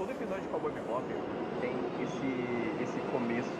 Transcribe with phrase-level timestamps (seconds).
[0.00, 1.04] todo episódio de Cowboy Bebop
[1.60, 3.52] tem esse, esse começo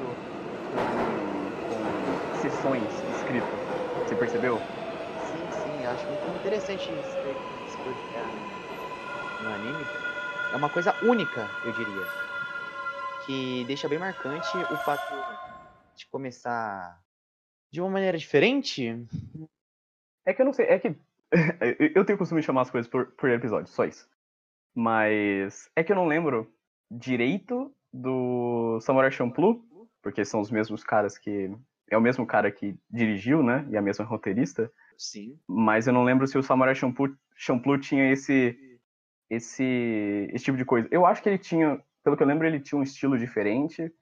[0.72, 2.82] com, com sessões
[3.14, 3.60] escritas.
[4.08, 4.56] Você percebeu?
[4.56, 7.76] Sim, sim, acho muito interessante isso daí, isso
[8.16, 8.22] é,
[9.42, 9.84] no anime.
[10.51, 12.06] É uma coisa única, eu diria.
[13.26, 15.12] Que deixa bem marcante o fato
[15.94, 16.98] de começar
[17.70, 19.07] de uma maneira diferente.
[20.25, 20.88] É que eu não sei, é que
[21.95, 24.09] eu tenho o costume de chamar as coisas por, por episódio, só isso.
[24.74, 26.52] Mas é que eu não lembro
[26.91, 29.65] direito do Samurai Champloo,
[30.02, 31.51] porque são os mesmos caras que.
[31.91, 33.66] É o mesmo cara que dirigiu, né?
[33.69, 34.73] E a mesma roteirista.
[34.97, 35.37] Sim.
[35.48, 38.56] Mas eu não lembro se o Samurai Champloo, Champloo tinha esse,
[39.28, 40.87] esse, esse tipo de coisa.
[40.91, 43.92] Eu acho que ele tinha, pelo que eu lembro, ele tinha um estilo diferente.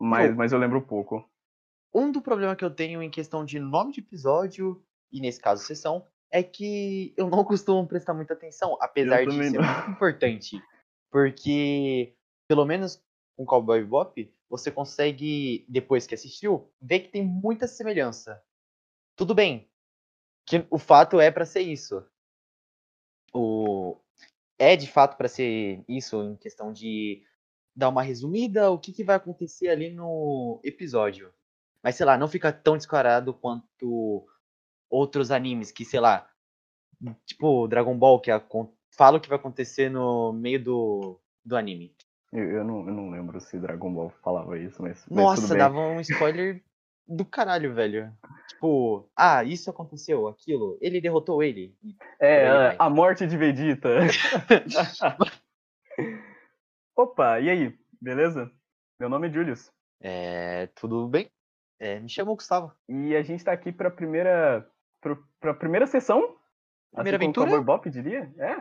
[0.00, 1.24] Mas, mas eu lembro pouco.
[1.94, 5.62] Um do problema que eu tenho em questão de nome de episódio, e nesse caso
[5.62, 9.62] sessão, é que eu não costumo prestar muita atenção, apesar de ser não.
[9.62, 10.62] muito importante.
[11.10, 12.14] Porque,
[12.46, 13.02] pelo menos
[13.36, 18.42] com Cowboy Bebop, você consegue, depois que assistiu, ver que tem muita semelhança.
[19.16, 19.68] Tudo bem,
[20.46, 22.04] que o fato é para ser isso.
[23.32, 23.96] O
[24.58, 27.24] é de fato para ser isso em questão de
[27.74, 31.32] dar uma resumida, o que, que vai acontecer ali no episódio.
[31.82, 34.28] Mas sei lá, não fica tão descarado quanto
[34.90, 36.28] outros animes que, sei lá,
[37.24, 38.30] tipo Dragon Ball, que
[38.96, 41.94] fala o que vai acontecer no meio do, do anime.
[42.32, 45.04] Eu, eu, não, eu não lembro se Dragon Ball falava isso, mas.
[45.08, 46.62] Nossa, mas dava um spoiler
[47.06, 48.12] do caralho, velho.
[48.48, 50.78] Tipo, ah, isso aconteceu, aquilo.
[50.80, 51.76] Ele derrotou ele.
[52.20, 53.88] É, a morte de Vegeta.
[56.96, 57.78] Opa, e aí?
[58.00, 58.50] Beleza?
[58.98, 59.72] Meu nome é Julius.
[60.00, 61.28] É, tudo bem?
[61.78, 62.72] É, me chamou Gustavo.
[62.88, 64.66] E a gente tá aqui pra primeira.
[65.00, 66.36] Pra, pra primeira sessão.
[66.92, 67.50] Primeira assim aventura?
[67.50, 68.30] Como Bop, diria.
[68.38, 68.56] É.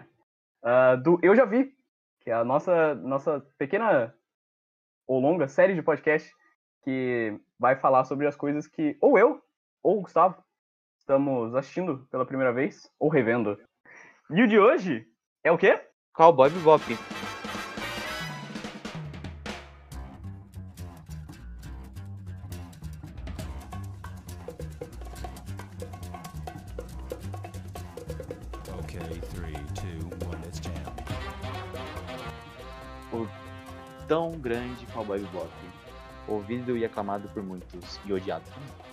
[0.62, 1.74] Uh, do Eu Já Vi,
[2.20, 4.14] que é a nossa, nossa pequena
[5.08, 6.32] ou longa série de podcast
[6.84, 9.42] que vai falar sobre as coisas que ou eu
[9.82, 10.44] ou o Gustavo
[10.98, 13.60] estamos assistindo pela primeira vez ou revendo.
[14.30, 15.08] E o de hoje
[15.44, 15.82] é o quê?
[16.14, 16.84] Cowboy Bebop.
[35.00, 35.50] Cowboy Bebop.
[36.28, 38.44] Ouvido e aclamado por muitos e odiado.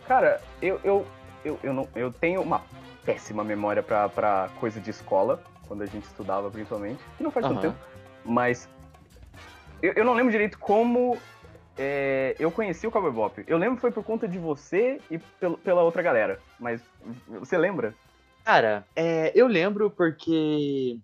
[0.06, 1.06] Cara, eu, eu,
[1.44, 2.62] eu, eu, não, eu tenho uma
[3.04, 7.44] péssima memória pra, pra coisa de escola, quando a gente estudava principalmente, que não faz
[7.46, 7.54] uhum.
[7.54, 7.78] tanto tempo,
[8.24, 8.68] mas
[9.82, 11.18] eu, eu não lembro direito como
[11.76, 13.44] é, eu conheci o Cowboy Bebop.
[13.46, 16.80] Eu lembro que foi por conta de você e pel, pela outra galera, mas
[17.28, 17.94] você lembra?
[18.44, 21.00] Cara, é, eu lembro porque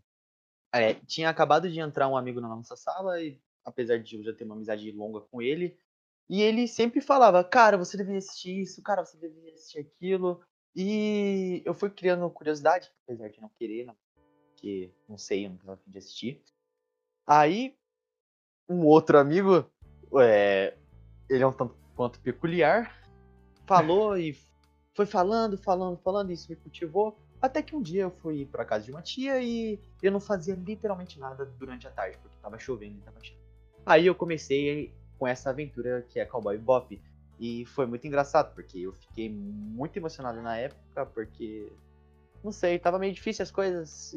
[0.73, 4.33] é, tinha acabado de entrar um amigo na nossa sala e apesar de eu já
[4.33, 5.77] ter uma amizade longa com ele.
[6.29, 10.41] E ele sempre falava, cara, você deveria assistir isso, cara, você deveria assistir aquilo.
[10.75, 13.97] E eu fui criando curiosidade, apesar de não querer, não,
[14.49, 16.43] porque não sei, eu não tava afim de assistir.
[17.27, 17.77] Aí,
[18.69, 19.71] um outro amigo,
[20.21, 20.77] é,
[21.29, 22.99] ele é um tanto quanto peculiar,
[23.67, 24.37] falou e
[24.95, 27.19] foi falando, falando, falando, e isso me cultivou.
[27.41, 30.55] Até que um dia eu fui pra casa de uma tia e eu não fazia
[30.55, 33.42] literalmente nada durante a tarde, porque tava chovendo e tava chovendo.
[33.85, 37.01] Aí eu comecei com essa aventura que é Cowboy Bop.
[37.39, 41.73] E foi muito engraçado, porque eu fiquei muito emocionado na época, porque.
[42.43, 44.17] Não sei, tava meio difícil as coisas.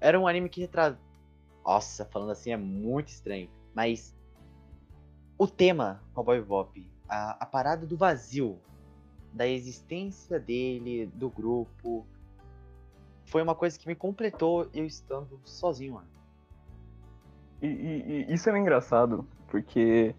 [0.00, 0.98] Era um anime que retrata.
[1.64, 3.48] Nossa, falando assim é muito estranho.
[3.74, 4.16] Mas.
[5.38, 8.58] O tema Cowboy Bop, a, a parada do vazio,
[9.32, 12.06] da existência dele, do grupo,
[13.24, 16.08] foi uma coisa que me completou eu estando sozinho, mano.
[17.62, 20.14] E, e, isso é engraçado, porque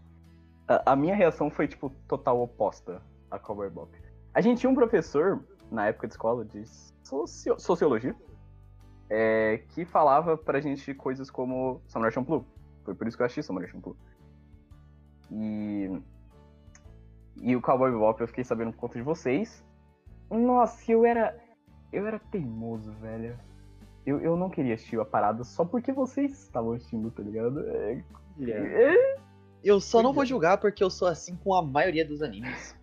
[0.67, 3.91] a, a, minha reação foi, tipo, total oposta a Cowboy Bop.
[4.33, 6.63] A gente tinha um professor, na época de escola, de
[7.03, 8.15] socio, sociologia,
[9.09, 12.45] é, que falava pra gente coisas como Samurai Champloo.
[12.83, 13.97] Foi por isso que eu achei Samurai Champloo.
[15.31, 15.89] E,
[17.41, 19.65] e o Cowboy Bop eu fiquei sabendo por conta de vocês.
[20.29, 21.37] Nossa, eu era...
[21.91, 23.37] Eu era teimoso, velho
[24.05, 27.59] eu, eu não queria assistir a parada só porque vocês estavam assistindo, tá ligado?
[27.67, 28.03] É...
[28.41, 29.15] É...
[29.63, 30.25] Eu só não vou é.
[30.25, 32.75] julgar porque eu sou assim com a maioria dos animes.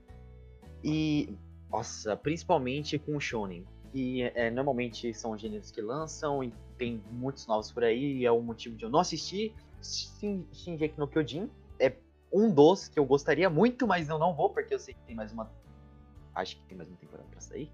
[0.83, 1.35] E,
[1.69, 3.67] nossa, principalmente com o shonen.
[3.93, 8.19] E é, normalmente são gêneros que lançam e tem muitos novos por aí.
[8.19, 9.55] E é o motivo de eu não assistir.
[9.83, 11.51] Shinji no Kyojin
[11.81, 11.95] é
[12.33, 15.17] um dos que eu gostaria muito, mas eu não vou porque eu sei que tem
[15.17, 15.51] mais uma.
[16.35, 17.73] Acho que tem mais uma temporada pra sair.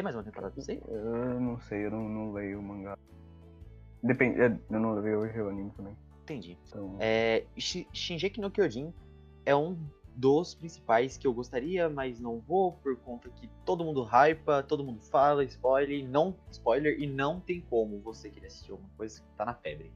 [0.00, 0.80] Tem mais uma temporada pra você?
[0.88, 2.96] Eu não sei, eu não, não leio o mangá.
[4.02, 5.94] Depende, é, eu não levei hoje o anime também.
[6.22, 6.56] Entendi.
[6.66, 8.94] Então, É, Shi- Shingeki no Kyojin
[9.44, 9.76] é um
[10.16, 14.82] dos principais que eu gostaria, mas não vou por conta que todo mundo hypa, todo
[14.82, 19.28] mundo fala, spoiler, não spoiler e não tem como você querer assistir alguma coisa que
[19.36, 19.92] tá na febre.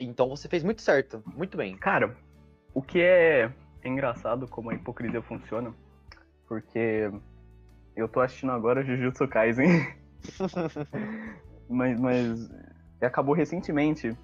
[0.00, 1.76] Então você fez muito certo, muito bem.
[1.76, 2.16] Cara,
[2.74, 3.54] o que é
[3.84, 5.72] engraçado como a hipocrisia funciona,
[6.48, 7.08] porque
[7.96, 9.86] eu tô assistindo agora Jujutsu Kaisen,
[11.68, 12.50] mas, mas
[13.00, 14.16] acabou recentemente,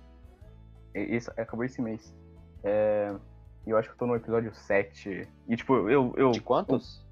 [0.94, 2.14] esse- acabou esse mês.
[2.64, 3.14] É,
[3.66, 6.14] e eu acho que eu tô no episódio 7, e tipo, eu...
[6.16, 7.04] eu De quantos?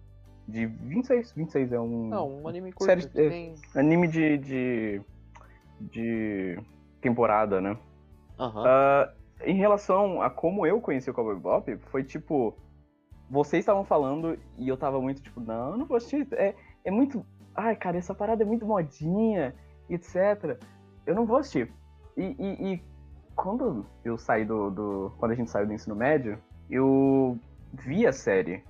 [0.46, 2.84] De 26, 26 é um Não, um anime curto.
[2.84, 3.54] Sério, que é- tem...
[3.74, 5.02] anime de, de,
[5.80, 6.58] de
[7.00, 7.78] temporada, né?
[8.38, 8.64] Aham.
[8.66, 9.12] Ah,
[9.46, 12.56] em relação a como eu conheci o Cowboy Bebop, foi tipo.
[13.30, 16.26] Vocês estavam falando e eu tava muito tipo, não, não vou assistir.
[16.32, 16.54] É,
[16.84, 17.24] é muito.
[17.54, 19.54] Ai, cara, essa parada é muito modinha,
[19.88, 20.58] etc.
[21.06, 21.72] Eu não vou assistir.
[22.16, 22.82] E, e- e
[23.34, 25.12] quando eu saí do, do.
[25.18, 26.38] Quando a gente saiu do ensino médio,
[26.70, 27.38] eu
[27.72, 28.62] vi a série.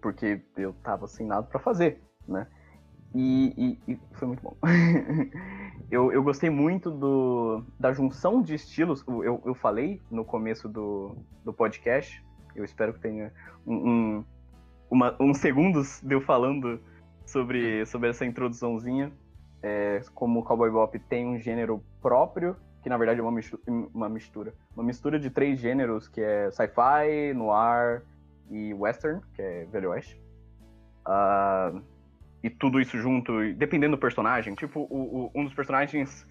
[0.00, 2.46] Porque eu tava sem nada pra fazer, né?
[3.14, 3.52] E,
[3.86, 4.56] e- e foi muito bom.
[5.90, 9.04] eu, eu gostei muito do, da junção de estilos.
[9.08, 12.24] Eu, eu falei no começo do, do podcast.
[12.58, 13.32] Eu espero que tenha
[13.66, 14.24] um, um,
[14.90, 16.80] uma- uns segundos de eu falando
[17.26, 19.12] sobre, sobre essa introduçãozinha.
[19.62, 23.62] É, como o Cowboy Bop tem um gênero próprio, que na verdade é uma mistura,
[23.66, 24.54] uma mistura.
[24.74, 28.02] Uma mistura de três gêneros, que é sci-fi, noir
[28.50, 30.20] e western, que é velho oeste.
[31.04, 31.72] Ah,
[32.42, 34.54] e tudo isso junto, dependendo do personagem.
[34.54, 36.24] Tipo, o- o- um dos personagens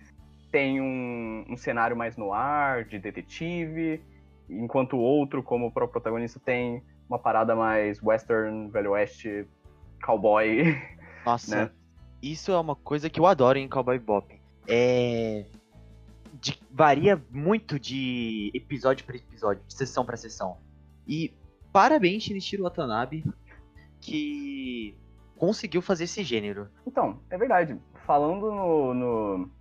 [0.49, 4.01] tem um, um cenário mais no ar, de detetive,
[4.49, 9.47] enquanto o outro, como o protagonista, tem uma parada mais western, velho oeste,
[10.03, 10.75] cowboy.
[11.25, 11.71] Nossa, né?
[12.21, 14.39] isso é uma coisa que eu adoro em Cowboy Bop.
[14.67, 15.45] É.
[16.41, 20.57] de- varia muito de episódio para episódio, de sessão para sessão.
[21.07, 21.33] E
[21.71, 23.23] parabéns, Shinichiro Watanabe,
[24.01, 24.95] que
[25.37, 26.67] conseguiu fazer esse gênero.
[26.85, 27.77] Então, é verdade.
[28.05, 29.51] Falando no, no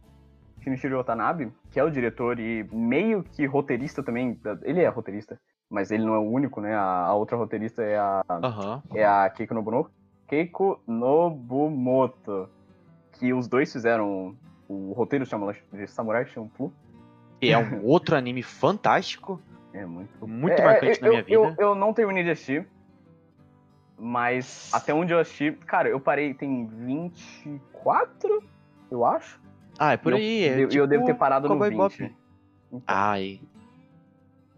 [0.66, 5.40] Shinichiro Watanabe, que é o diretor e meio que roteirista também, ele é roteirista,
[5.70, 6.74] mas ele não é o único, né?
[6.74, 8.82] A, a outra roteirista é a Aham.
[8.92, 9.92] é a Keiko Nobumoto.
[10.26, 12.48] Keiko Nobumoto.
[13.12, 14.36] Que os dois fizeram
[14.68, 16.72] o roteiro de Samurai- de Samurai Champloo.
[17.40, 19.40] E é um outro anime fantástico,
[19.72, 21.54] É muito, muito É, marcante eu, na minha vida.
[21.58, 22.66] Eu, eu não terminei de assistir.
[23.98, 28.42] Mas até onde eu assisti, cara, eu parei, tem 24,
[28.90, 29.40] eu acho.
[29.78, 30.42] Ah, é por E eu- aí.
[30.44, 31.78] é E eu, eu devo ter tipo parado no Cowboy 20.
[31.78, 32.16] Bop.
[32.72, 33.40] Então, Ai,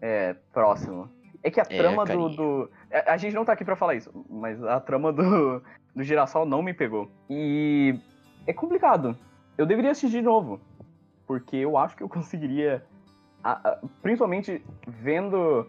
[0.01, 1.09] É, próximo.
[1.43, 2.69] É que a É, trama do, do.
[2.91, 5.61] A a gente não tá aqui pra falar isso, mas a trama do,
[5.95, 7.09] do Girassol não me pegou.
[7.29, 7.95] E
[8.47, 9.17] é complicado.
[9.57, 10.59] Eu deveria assistir de novo.
[11.27, 12.83] Porque eu acho que eu conseguiria.
[13.43, 15.67] a- a- principalmente vendo.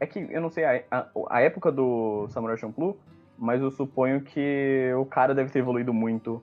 [0.00, 2.98] É que eu não sei a, a, a época do Samurai Champloo,
[3.38, 6.42] mas eu suponho que o cara deve ter evoluído muito,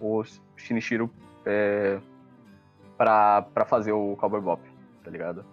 [0.00, 0.22] o
[0.56, 1.10] Shinichiro,
[1.46, 1.98] é,
[2.96, 4.62] pra, pra fazer o Cowboy Bop,
[5.04, 5.44] tá ligado?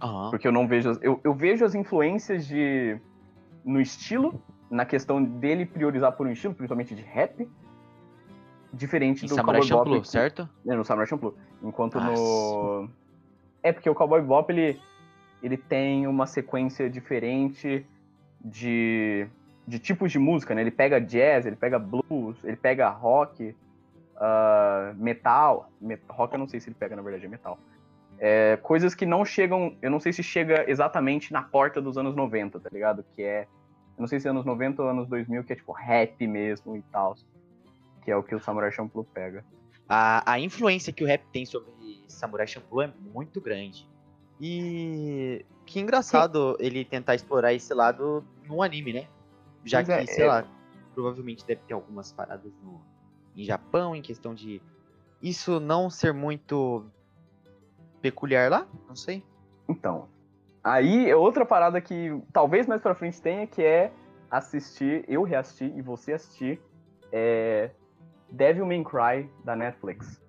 [0.00, 0.30] aham.
[0.30, 0.98] Porque eu não vejo.
[1.02, 2.98] Eu, eu vejo as influências de.
[3.64, 4.40] no estilo,
[4.70, 7.48] na questão dele priorizar por um estilo, principalmente de rap.
[8.72, 9.84] Diferente Em do Samurai Cowboy Bop.
[9.86, 10.48] Champloo, que- certo?
[10.66, 11.34] É, no Samurai Champloo.
[11.62, 12.88] Enquanto Ah, no.
[13.62, 14.80] É porque o Cowboy Bop ele,
[15.42, 17.86] ele tem uma sequência diferente
[18.44, 19.26] de,
[19.66, 20.60] de tipos de música, né?
[20.60, 23.54] Ele pega jazz, ele pega blues, ele pega rock,
[24.16, 25.70] ah, metal.
[25.80, 27.58] Met- rock eu não sei se ele pega, na verdade, é metal.
[28.18, 29.76] É, coisas que não chegam.
[29.82, 33.04] Eu não sei se chega exatamente na porta dos anos 90, tá ligado?
[33.14, 33.42] Que é.
[33.96, 36.76] Eu não sei se é anos 90 ou anos 2000, que é tipo rap mesmo
[36.76, 37.16] e tal.
[38.04, 39.44] Que é o que o Samurai Champloo pega.
[39.88, 41.70] A, a influência que o rap tem sobre
[42.08, 43.88] Samurai Champloo é muito grande.
[44.40, 49.06] E que engraçado ele tentar explorar esse lado no anime, né?
[49.64, 50.44] Já Pois que, é, sei é- lá,
[50.94, 52.80] provavelmente deve ter algumas paradas no,
[53.36, 54.60] em Japão, em questão de
[55.20, 56.84] isso não ser muito
[58.02, 59.24] peculiar lá, não sei.
[59.68, 60.08] Então,
[60.62, 63.92] aí é outra parada que talvez mais pra frente tenha, que é
[64.30, 66.60] assistir, eu reassistir e você assistir,
[67.10, 67.70] é
[68.30, 70.20] Devil May Cry da Netflix,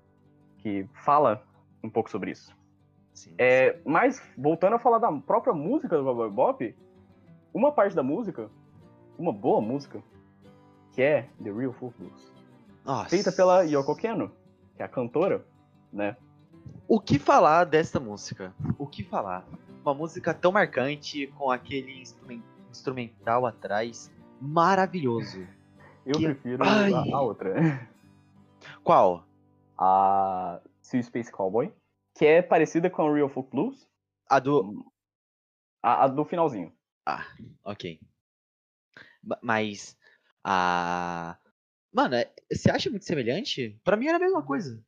[0.60, 1.44] que fala
[1.84, 2.56] um pouco sobre isso.
[3.14, 3.34] Sim.
[3.38, 6.76] É, mas, voltando a falar da própria música do Cowboy Bop,
[7.54, 8.50] uma parte da música,
[9.18, 10.04] uma boa música,
[10.92, 12.35] que é The Real Full Blues,
[12.86, 13.10] Nossa.
[13.10, 14.32] feita pela Yoko Keno,
[14.76, 15.46] que é a cantora,
[15.92, 16.16] né?
[16.88, 18.54] O que falar dessa música?
[18.78, 19.46] O que falar?
[19.82, 25.48] Uma música tão marcante, com aquele instrumen- instrumental atrás, maravilhoso.
[26.06, 26.94] Eu Que- prefiro Ai.
[27.12, 27.90] a, outra.
[28.84, 29.26] Qual?
[29.78, 31.74] A Sea Space Cowboy,
[32.16, 33.88] que é parecida com a Real Folk Blues,
[34.30, 34.86] A do.
[35.82, 36.72] a, a do finalzinho.
[37.06, 37.26] Ah,
[37.64, 38.00] ok.
[39.24, 39.98] Ma- Mas.
[40.44, 41.38] A.
[41.96, 43.80] Mano, é- você acha muito semelhante?
[43.84, 44.84] Pra mim era a mesma coisa.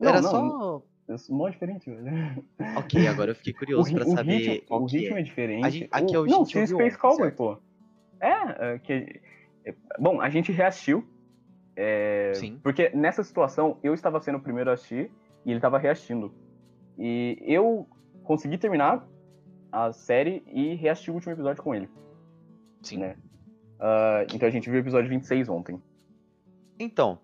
[0.00, 0.82] Não, Era não, só.
[1.08, 2.44] É mó diferente, velho.
[2.78, 5.20] Ok, agora eu fiquei O, curioso ri- pra o saber ritmo, o que ritmo é.
[5.20, 5.70] é diferente.
[5.70, 7.58] Gente- aqui é o Não, ouviu Space Cowboy, pô.
[8.20, 9.20] É, é, que...
[9.66, 11.06] é, Bom, a gente reassistiu.
[11.76, 12.58] é, Sim.
[12.62, 15.10] Porque nessa situação, eu estava sendo o primeiro a assistir
[15.44, 16.32] e ele estava reassistindo.
[16.98, 17.86] E eu
[18.24, 19.06] consegui terminar
[19.70, 21.88] a série e reassistir o último episódio com ele.
[22.82, 22.98] Sim.
[22.98, 23.16] né?
[23.84, 25.82] Ah, então a gente viu o episódio 26 ontem.
[26.78, 27.18] Então,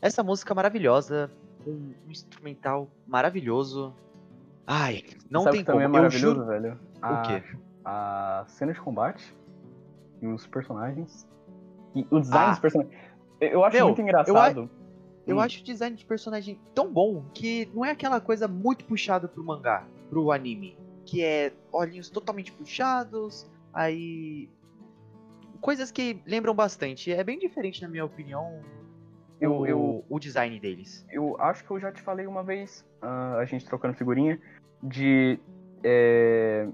[0.00, 1.28] essa música maravilhosa,
[1.66, 3.92] um instrumental maravilhoso.
[4.64, 5.96] Ai, não Sabe tem que também como.
[5.96, 6.46] é eu maravilhoso, juro.
[6.46, 6.78] velho?
[7.02, 7.42] A, O quê?
[7.84, 9.34] A cena de combate
[10.20, 11.28] e os personagens.
[11.96, 12.50] E o design Ah.
[12.50, 12.96] dos personagens.
[13.40, 14.70] Eu- Eu acho Meu, muito eu engraçado.
[15.26, 15.40] Eu Hum.
[15.40, 19.42] acho o design de personagem tão bom que não é aquela coisa muito puxada pro
[19.42, 20.76] mangá, pro anime.
[21.04, 24.48] Que é olhinhos totalmente puxados, aí.
[25.62, 27.10] Coisas que lembram bastante.
[27.12, 28.60] É bem diferente, na minha opinião,
[29.40, 31.06] Eu- o, eu- o design deles.
[31.10, 34.38] Eu acho que eu já te falei uma vez, ah, a gente trocando figurinha,
[34.82, 35.38] de
[35.84, 36.68] é,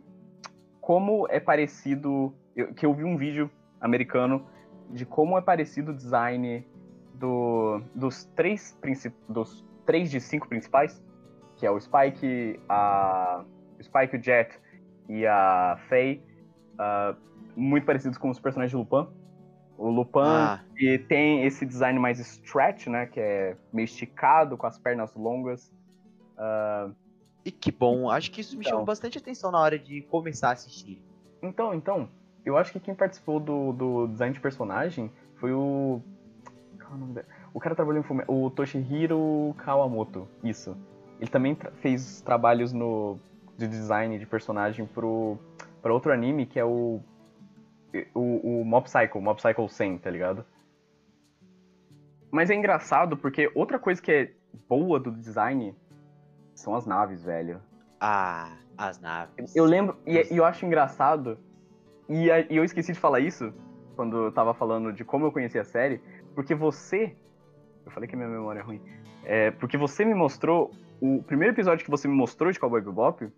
[0.81, 2.35] como é parecido.
[2.57, 4.45] eu- que eu vi um vídeo americano
[4.91, 6.67] de como é parecido o design
[7.15, 8.77] do, dos três
[9.29, 11.03] dos três de cinco principais,
[11.57, 13.45] que é o Spike, a,
[13.79, 14.59] o Spike, o Jet
[15.09, 16.23] e a Faye,
[16.79, 17.15] ah,
[17.57, 19.09] muito parecidos com os personagens de Lupin.
[19.77, 23.07] O Lupin Ah, e tem esse design mais stretch, né?
[23.07, 25.73] Que é meio esticado, com as pernas longas.
[26.37, 26.91] Ah,
[27.45, 28.11] e que bom.
[28.11, 28.71] Acho que isso me Então.
[28.71, 31.01] chamou bastante atenção na hora de começar a assistir.
[31.43, 32.09] então, então,
[32.45, 36.01] eu acho que quem participou do, do design de personagem foi o.
[36.81, 37.27] Qual é o nome dele?
[37.55, 38.25] O cara trabalhou em Fume...
[38.29, 40.29] O Toshihiro Kawamoto.
[40.45, 40.77] Isso.
[41.21, 43.19] Ele também tra- fez trabalhos no
[43.57, 45.37] de design de personagem pro,
[45.83, 47.01] pra outro anime que é o.
[48.15, 50.45] O, o Mob Psycho, Mob Psycho 100, tá ligado?
[52.31, 54.33] Mas é engraçado porque outra coisa que é
[54.69, 55.75] boa do design
[56.55, 57.61] são as naves, velho.
[58.01, 59.55] Ah, as naves.
[59.57, 61.39] Eu lembro, e, e eu acho engraçado,
[62.09, 63.53] e, e eu esqueci de falar isso
[63.97, 66.01] quando eu tava falando de como eu conheci a série,
[66.35, 67.17] porque você.
[67.85, 68.81] Eu falei que a minha memória é ruim.
[69.25, 70.71] É, porque você me mostrou.
[71.01, 73.29] O primeiro episódio que você me mostrou de Cowboy Bebop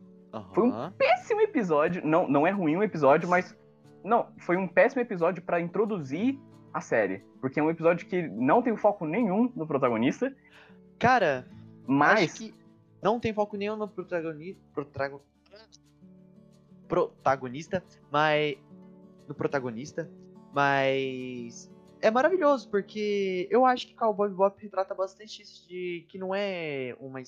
[0.53, 2.03] foi um péssimo episódio.
[2.05, 3.57] Não, não é ruim um episódio, mas.
[4.05, 6.39] Não, foi um péssimo episódio pra introduzir
[6.73, 7.25] a série.
[7.41, 10.35] Porque é um episódio que não tem foco nenhum no protagonista,
[11.01, 11.49] Cara,
[11.87, 12.35] mas.
[12.35, 12.55] Que
[13.03, 14.63] não tem foco nenhum no protagonista.
[14.75, 15.23] Protago...
[16.87, 18.59] Protagonista, mas.
[19.27, 20.09] No protagonista.
[20.53, 21.73] Mas.
[22.03, 26.95] É maravilhoso, porque eu acho que Cowboy Bebop retrata bastante isso de que não é
[27.01, 27.21] uma.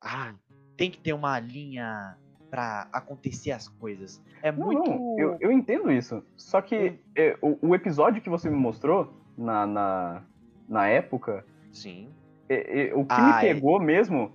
[0.00, 0.34] Ah,
[0.76, 2.16] tem que ter uma linha
[2.52, 4.22] pra acontecer as coisas.
[4.42, 4.90] É Não, muito.
[4.90, 6.22] não, eu, eu entendo isso.
[6.36, 10.22] Só que é, o, o episódio que você me mostrou na, na,
[10.68, 12.10] na época, Sim.
[12.50, 13.54] é, é, o que Ah, me é.
[13.54, 14.32] pegou mesmo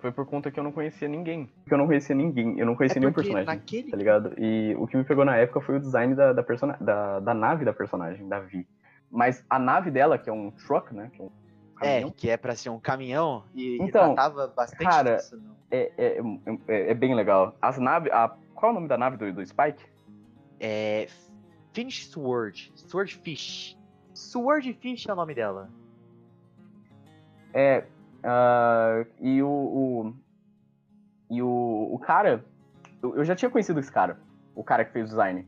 [0.00, 1.48] foi por conta que eu não conhecia ninguém.
[1.62, 3.90] Porque eu não conhecia ninguém, eu não É conhecia nenhum porque personagem, naquele.
[3.92, 4.34] tá ligado?
[4.36, 7.32] E o que me pegou na época foi o design da, da, persona, da, da
[7.32, 8.66] nave da personagem, da Vi.
[9.08, 11.12] Mas a nave dela, que é um truck, né?
[11.14, 11.30] Que é um
[11.82, 15.40] É, caminhão, que é pra ser um caminhão e Então, retratava bastante cara, disso.
[15.70, 16.20] é, é,
[16.68, 17.56] é, é bem legal.
[17.60, 18.12] As naves.
[18.12, 19.84] A, qual é o nome da nave do, do Spike?
[20.60, 21.06] É.
[21.72, 22.72] Finish Sword.
[22.76, 23.76] Swordfish.
[24.14, 25.70] Swordfish é o nome dela.
[27.54, 27.84] É.
[28.22, 30.14] ah, e o, o-
[31.30, 32.44] E o, o cara.
[33.02, 34.20] Eu, eu já tinha conhecido esse cara.
[34.54, 35.46] O cara que fez o design.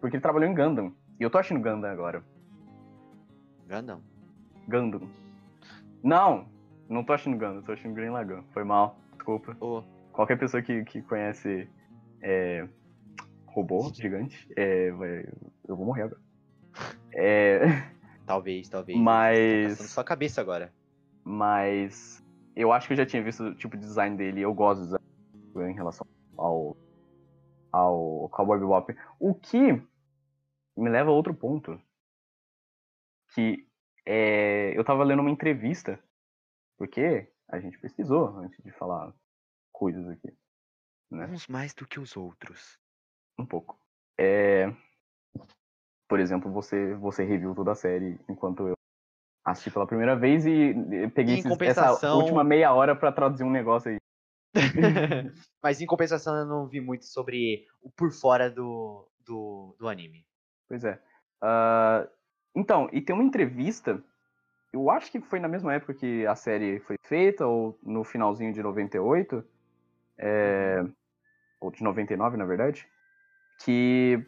[0.00, 0.92] Porque ele trabalhou em Gundam.
[1.18, 2.22] E eu tô achando Gundam agora.
[3.68, 4.00] Gundam.
[4.68, 5.08] Gundam.
[6.04, 6.46] Não!
[6.88, 8.42] Não tô achando Gundam, tô achando Green Lagoon.
[8.52, 9.56] Foi mal, desculpa.
[9.58, 9.82] Oh,
[10.12, 11.66] Qualquer pessoa que, que conhece
[12.22, 12.68] é,
[13.46, 15.26] robô gigante, é, vai-
[15.66, 16.20] eu vou morrer agora.
[17.16, 17.60] É,
[18.26, 18.98] talvez, talvez.
[18.98, 20.74] Mas- Tá sua cabeça agora.
[21.24, 22.20] mas
[22.56, 24.98] eu acho que eu já tinha visto o tipo de design dele eu gosto do
[25.52, 26.04] design em relação
[26.36, 26.76] ao,
[27.72, 28.94] ao Cowboy Bebop.
[29.20, 29.72] O que
[30.76, 31.80] me leva a outro ponto.
[33.32, 33.64] Que
[34.06, 35.98] é, eu tava lendo uma entrevista,
[36.76, 39.12] porque a gente pesquisou antes de falar
[39.72, 40.32] coisas aqui.
[41.10, 41.26] Né?
[41.26, 42.78] Uns mais do que os outros.
[43.38, 43.78] Um pouco.
[44.18, 44.66] É,
[46.08, 48.74] por exemplo, você, você reviu toda a série enquanto eu
[49.44, 50.74] assisti pela primeira vez e
[51.14, 53.98] peguei esses- essa compensação- última meia hora pra traduzir um negócio aí.
[55.62, 60.24] Mas em compensação eu não vi muito sobre o por fora do, do, do anime.
[60.68, 61.02] Pois é.
[61.42, 62.08] Ah,
[62.54, 64.02] então, e tem uma entrevista
[64.74, 68.52] eu acho que foi na mesma época que a série foi feita, ou no finalzinho
[68.52, 69.44] de 98,
[70.18, 70.84] é,
[71.60, 72.84] ou de 99, na verdade,
[73.64, 74.20] que,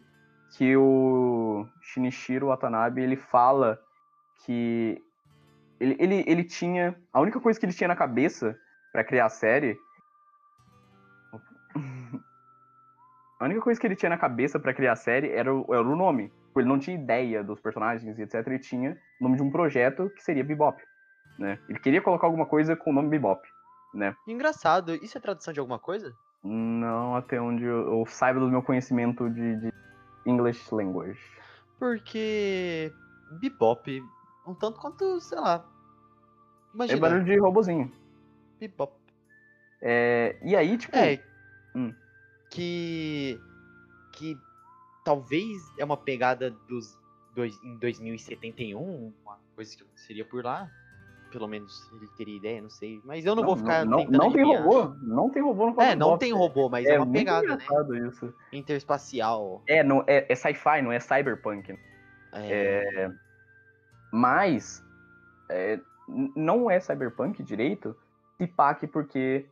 [0.57, 3.77] que o Shinichiro Watanabe, ele fala
[4.45, 5.03] que
[5.81, 8.57] ele, ele, ele tinha, a única coisa que ele tinha na cabeça
[8.93, 9.77] para criar a série
[13.39, 15.83] a única coisa que ele tinha na cabeça para criar a série era o, era
[15.83, 16.33] o nome.
[16.57, 18.35] Ele não tinha ideia dos personagens e etc.
[18.47, 20.83] Ele tinha o nome de um projeto que seria Bebop.
[21.39, 21.59] Né?
[21.69, 23.47] Ele queria colocar alguma coisa com o nome Bebop.
[23.93, 24.17] Né?
[24.27, 26.15] Engraçado, isso é tradução de alguma coisa?
[26.43, 29.73] Não, até onde eu, eu saiba do meu conhecimento de, de
[30.25, 31.21] English language.
[31.79, 32.91] Porque
[33.41, 34.03] Bebop,
[34.47, 35.65] um tanto quanto, sei lá.
[36.75, 36.99] Imagina.
[36.99, 37.93] É barulho de robozinho.
[38.59, 38.95] Bebop.
[39.83, 40.97] É, e aí, tipo.
[40.97, 41.23] É.
[41.75, 41.93] Hum.
[42.51, 43.41] Que.
[44.13, 44.39] Que
[45.05, 46.99] talvez é uma pegada dos.
[47.35, 50.71] Dois, em 2071, uma coisa que seria por lá.
[51.31, 52.99] Pelo menos ele teria ideia, não sei.
[53.05, 53.85] Mas eu não, vou ficar.
[53.85, 54.63] Não, não tem adivinhar.
[54.63, 54.95] robô.
[55.03, 58.09] Não tem robô no É, Cowboy não tem robô, mas é, É uma pegada, né?
[58.09, 58.33] isso.
[58.53, 59.63] Interespacial.
[59.67, 61.73] É, não, é, é sci-fi, não é cyberpunk.
[61.73, 61.79] né?
[62.33, 63.11] É,
[64.13, 64.83] Mas
[65.51, 65.79] é,
[66.35, 67.95] não é cyberpunk direito,
[68.39, 68.47] se
[68.87, 69.47] porque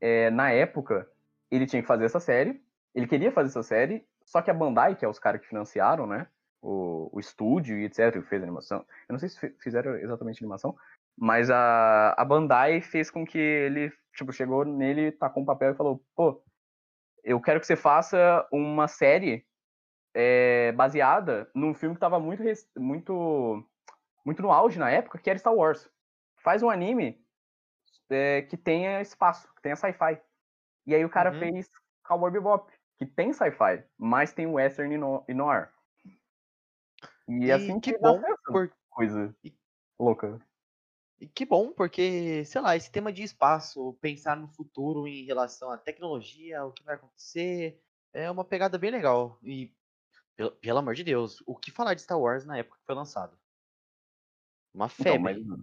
[0.00, 1.06] é, na época
[1.50, 2.62] ele tinha que fazer essa série,
[2.94, 6.06] ele queria fazer essa série, só que a Bandai, que é os caras que financiaram,
[6.06, 6.26] né,
[6.60, 10.42] o, o estúdio e etc, que fez animação, eu não sei se fi- fizeram exatamente
[10.42, 10.76] animação,
[11.16, 15.76] mas a, a Bandai fez com que ele, tipo, chegou nele, tacou um papel e
[15.76, 16.42] falou, pô,
[17.24, 19.44] eu quero que você faça uma série
[20.14, 22.42] é, baseada num filme que tava muito,
[22.76, 23.64] muito,
[24.24, 25.90] muito no auge na época, que era Star Wars.
[26.42, 27.20] Faz um anime
[28.08, 30.20] é, que tenha espaço, que tenha sci-fi.
[30.88, 31.38] E aí o cara Uhum.
[31.38, 31.68] fez
[32.02, 35.70] Cowboy Bebop, que tem sci-fi, mas tem western e, no, e noir.
[37.28, 39.54] E, E assim que que, bom, por- coisa e-
[40.00, 40.40] louca.
[41.20, 45.70] E que bom, porque, sei lá, esse tema de espaço, pensar no futuro em relação
[45.70, 47.82] à tecnologia, o que vai acontecer,
[48.14, 49.38] é uma pegada bem legal.
[49.42, 49.70] E,
[50.36, 52.94] pelo, pelo amor de Deus, o que falar de Star Wars na época que foi
[52.94, 53.38] lançado?
[54.74, 55.44] Uma Então, febre.
[55.44, 55.58] mas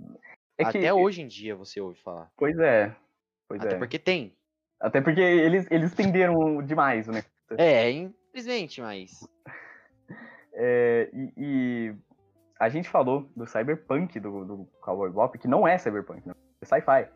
[0.57, 2.31] é que, Até hoje em dia você ouve falar.
[2.37, 2.95] Pois é.
[3.47, 3.77] Pois Até é.
[3.77, 4.35] porque tem.
[4.79, 7.23] Até porque eles, eles estenderam demais, né?
[7.57, 9.27] É, infelizmente, mas.
[10.53, 11.95] É, e, e
[12.59, 16.35] a gente falou do cyberpunk do, do Cowboy Bebop, que não é cyberpunk, não.
[16.61, 17.07] É sci-fi.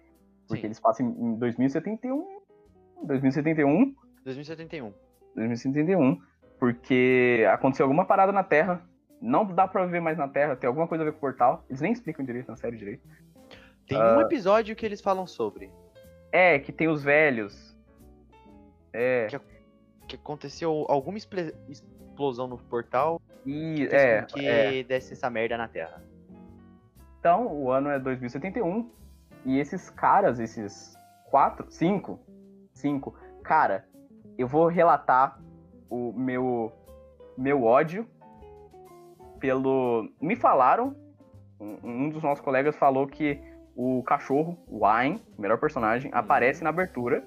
[0.48, 0.67] Porque Sim.
[0.67, 2.41] eles passam em, em 2071,
[3.04, 3.95] 2071,
[4.26, 4.93] 2071.
[5.36, 6.22] 2071,
[6.60, 8.82] porque aconteceu alguma parada na Terra,
[9.22, 11.63] não dá pra viver mais na Terra, tem alguma coisa a ver com o portal,
[11.69, 13.08] eles nem explicam direito na série direito.
[13.88, 14.17] Tem Ah.
[14.17, 15.72] um episódio que eles falam sobre.
[16.31, 17.77] É, que tem os velhos.
[18.93, 19.39] É, Que
[20.07, 24.83] Que aconteceu alguma explosão no portal e, é, que é.
[24.83, 26.03] desse essa merda na Terra.
[27.19, 28.89] Então, o ano é 2071.
[29.45, 30.97] E esses caras, esses
[31.29, 32.19] quatro, cinco,
[32.73, 33.85] cinco, cara,
[34.37, 35.39] eu vou relatar
[35.89, 36.71] o meu
[37.37, 38.05] meu ódio
[39.39, 40.09] pelo.
[40.21, 40.95] Me falaram,
[41.59, 43.41] um, um dos nossos colegas falou que
[43.81, 47.23] o cachorro, o o melhor personagem, aparece na abertura.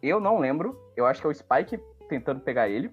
[0.00, 0.80] Eu não lembro.
[0.96, 2.92] Eu acho que é o Spike tentando pegar ele,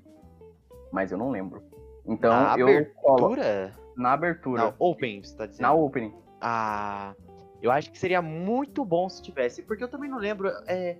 [0.91, 1.61] mas eu não lembro.
[2.07, 3.75] Então na eu colo abertura?
[3.95, 5.61] na abertura, Na Open, você tá dizendo?
[5.61, 6.11] na opening.
[6.41, 7.13] Ah,
[7.61, 10.49] eu acho que seria muito bom se tivesse, porque eu também não lembro.
[10.65, 10.97] É,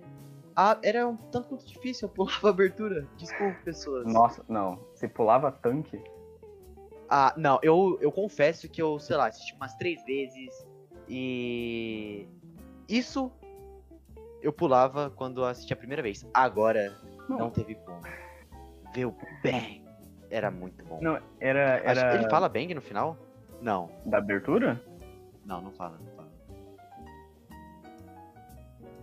[0.54, 3.08] a- era um tanto quanto difícil, eu pulava a abertura.
[3.16, 4.06] Desculpa, pessoas.
[4.06, 4.78] Nossa, não.
[4.94, 6.00] Você pulava tanque?
[7.08, 10.54] Ah, não, eu, eu confesso que eu, sei lá, assisti umas três vezes
[11.08, 12.26] e.
[12.88, 13.30] Isso
[14.42, 16.26] eu pulava quando assisti a primeira vez.
[16.34, 16.96] Agora,
[17.28, 17.50] não, Não.
[17.50, 18.00] teve como.
[18.94, 19.82] Ver o Bang
[20.30, 20.98] era muito bom.
[21.00, 21.76] Não, era.
[21.90, 23.16] Acho- era Ele fala Bang no final?
[23.60, 24.82] Não, da abertura?
[25.46, 26.32] não, não fala, não fala.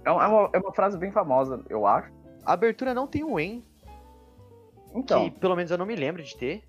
[0.06, 2.12] É uma, é uma- frase bem famosa, eu acho.
[2.46, 3.64] A abertura não tem um En,
[4.94, 6.64] Então, que pelo menos eu não me lembro de ter.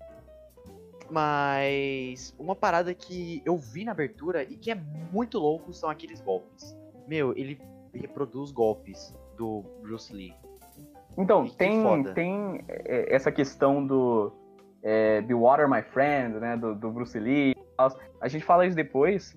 [1.11, 4.75] Mas uma parada que eu vi na abertura e que é
[5.11, 6.73] muito louco são aqueles golpes.
[7.05, 7.59] Meu, ele
[7.93, 10.33] reproduz golpes do Bruce Lee.
[11.17, 12.13] então que tem, foda.
[12.13, 14.31] tem é, essa questão do
[14.81, 16.55] é, Be Water My Friend, né?
[16.55, 17.55] Do, do Bruce Lee.
[18.21, 19.35] A gente fala isso depois,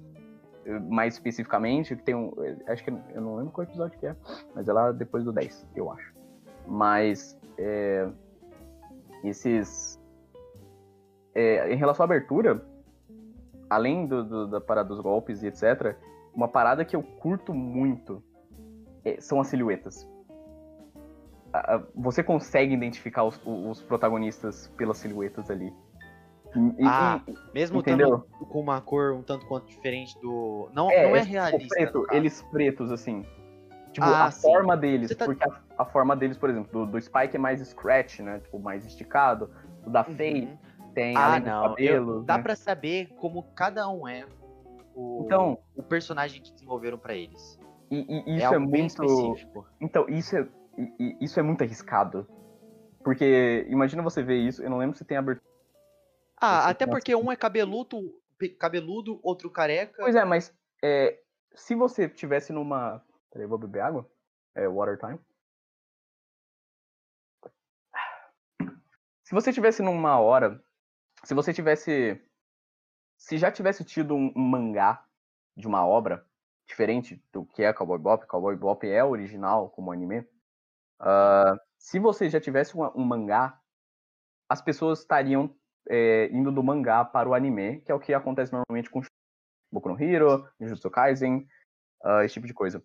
[0.67, 2.31] eh, mais especificamente, que tem um.
[2.45, 4.15] eh, Acho que eu não lembro qual episódio que é,
[4.55, 6.13] mas é lá depois do 10, eu acho.
[6.67, 8.07] Mas é,
[9.25, 9.94] esses.
[11.35, 12.65] É, em relação à abertura,
[13.69, 15.97] além do, do- da parada dos golpes e etc.,
[16.35, 18.23] uma parada que eu curto muito
[19.05, 20.09] é, são as silhuetas.
[21.53, 25.73] A- a- Você consegue identificar os, os protagonistas pelas silhuetas ali.
[26.79, 28.27] E- Ah, e- Mesmo Entendeu?
[28.49, 30.69] com uma cor um tanto quanto diferente do.
[30.73, 31.69] Não é, não é tipo, realista.
[31.75, 33.25] preto, eles pretos, assim.
[33.93, 34.43] Tipo, Ah, a sim.
[34.43, 37.61] forma deles, tá- porque a, a forma deles, por exemplo, do, do Spike é mais
[37.61, 38.41] scratch, né?
[38.41, 39.51] Tipo, mais esticado.
[39.87, 40.59] O da Faye Uhum.
[40.95, 41.63] Tem Ah, além não.
[41.65, 42.43] eu- cabelos, dá né?
[42.43, 44.27] pra saber como cada um é
[44.95, 47.59] o, Então- o personagem que desenvolveram pra eles.
[47.91, 48.87] E, e é isso é, bem muito.
[49.05, 49.67] específico.
[49.81, 52.27] Então, isso é, e- isso é muito arriscado.
[53.03, 55.47] Porque imagina você ver isso, eu não lembro se tem abertura.
[56.41, 58.15] Ah, até porque um é cabeludo,
[58.59, 59.95] cabeludo, outro careca.
[59.99, 61.19] Pois é, mas é,
[61.55, 63.03] se você tivesse numa.
[63.31, 64.09] Peraí, eu vou beber água.
[64.55, 65.19] É water time.
[69.25, 70.63] Se você tivesse numa hora.
[71.25, 72.21] Se você tivesse.
[73.17, 75.05] Se já tivesse tido um, um mangá
[75.57, 76.27] de uma obra
[76.67, 80.27] diferente do que é Cowboy Bop, Cowboy Bop é original como anime.
[81.01, 83.61] ah, se você já tivesse um, um mangá,
[84.49, 85.55] as pessoas estariam
[85.89, 89.03] é, indo do mangá para o anime, que é o que acontece normalmente com
[89.73, 91.47] Boku no Hero, Jujutsu Kaisen,
[92.03, 92.83] ah, esse tipo de coisa.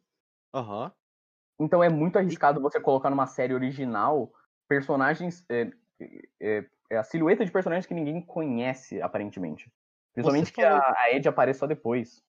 [0.53, 0.91] Aham.
[1.59, 4.31] Então é muito arriscado você colocar numa série original
[4.67, 5.45] personagens.
[5.49, 5.71] É,
[6.39, 9.71] é, é a silhueta de personagens que ninguém conhece, aparentemente.
[10.13, 12.23] Principalmente que a, a Ed aparece só depois.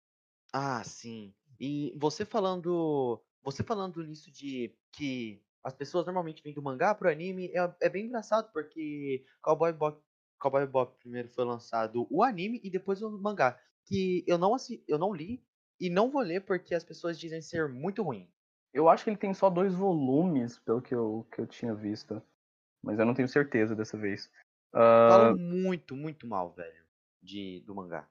[0.52, 1.34] Ah, sim.
[1.60, 3.22] E você falando.
[3.42, 7.88] Você falando nisso de que as pessoas normalmente vêm do mangá pro anime, é, é
[7.88, 10.00] bem engraçado, porque Cowboy Bop,
[10.38, 13.58] Cowboy Bop primeiro foi lançado o anime e depois o mangá.
[13.84, 15.44] Que eu não, assi eu não li
[15.78, 18.28] e não vou ler porque as pessoas dizem ser muito ruim.
[18.72, 22.22] Eu acho que ele tem só dois volumes, pelo que eu, que eu tinha visto.
[22.82, 24.30] Mas eu não tenho certeza dessa vez.
[24.72, 26.84] Falam muito, muito mal, velho,
[27.22, 28.08] de, do mangá.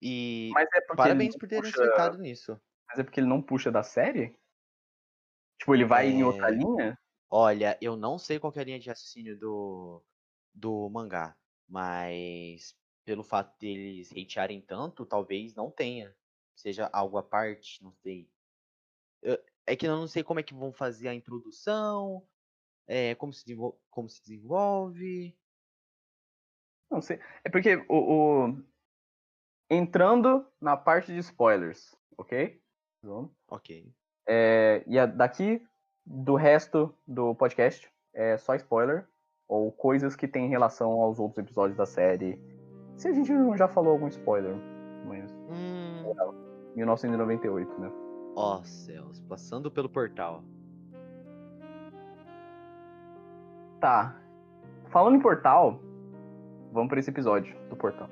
[0.00, 2.60] E é parabéns por terem puxa, acertado nisso.
[2.88, 4.36] Mas é porque ele não puxa da série?
[5.58, 6.54] Tipo, ele vai em outra É.
[6.54, 6.98] linha?
[7.30, 10.02] Olha, eu não sei qual que é a linha de raciocínio do,
[10.54, 11.36] do mangá,
[11.68, 16.16] mas pelo fato deles hatearem tanto, talvez não tenha.
[16.54, 18.30] Seja algo à parte, não sei.
[19.20, 22.26] Eu- é que eu não sei como é que vão fazer a introdução,
[22.88, 23.44] é, como, se
[23.90, 25.36] como se desenvolve.
[26.90, 27.20] Não sei.
[27.44, 28.62] É porque o, o-
[29.70, 32.58] Entrando na parte de spoilers, ok?
[33.48, 33.92] Ok.
[34.26, 35.62] É, e a- daqui
[36.06, 39.06] do resto do podcast é só spoiler
[39.46, 42.40] ou coisas que têm relação aos outros episódios da série.
[42.96, 44.54] Se a gente não já falou algum spoiler,
[45.06, 46.14] mas Hum,
[46.74, 47.90] 1998, né?
[48.36, 50.42] ó céus, passando pelo portal.
[53.80, 54.16] Tá.
[54.90, 55.80] Falando em portal,
[56.72, 58.08] vamos pra esse episódio do portal.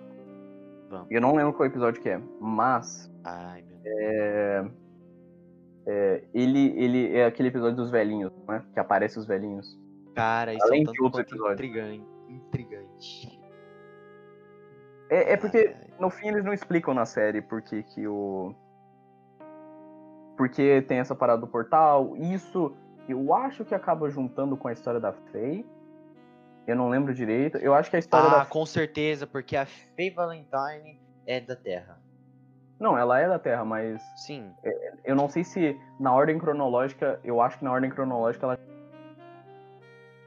[0.91, 1.09] Vamos.
[1.11, 3.97] Eu não lembro qual episódio que é, mas Ai, meu Deus.
[3.99, 4.71] é,
[5.87, 8.63] é, ele, ele é aquele episódio dos velhinhos, né?
[8.73, 9.79] Que aparece os velhinhos.
[10.15, 11.53] Cara, isso Além é um de quanto episódios.
[11.55, 12.07] intrigante.
[12.29, 13.41] Intrigante.
[15.09, 18.55] É, é porque Ai, no fim eles não explicam na série porque que o.
[20.37, 22.17] Porque tem essa parada do portal.
[22.17, 22.75] Isso
[23.09, 25.65] eu acho que acaba juntando com a história da Faye.
[26.67, 27.59] Eu não lembro direito.
[27.59, 28.45] Eu acho que a história Ah, da.
[28.47, 32.01] com certeza, porque a Faye Valentine é da Terra.
[32.79, 34.53] Não, ela é da Terra, mas Sim.
[35.05, 37.19] eu não sei se na ordem cronológica.
[37.25, 38.59] Eu acho que na ordem cronológica ela.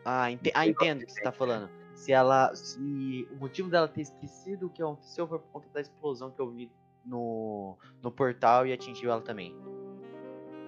[0.06, 1.70] Ah, ente- ah, entendo o que você tá falando.
[1.94, 2.56] Se ela.
[2.56, 6.40] Se o motivo dela ter esquecido o que aconteceu foi por conta da explosão que
[6.42, 6.72] eu vi
[7.06, 9.54] no, no portal e atingiu ela também.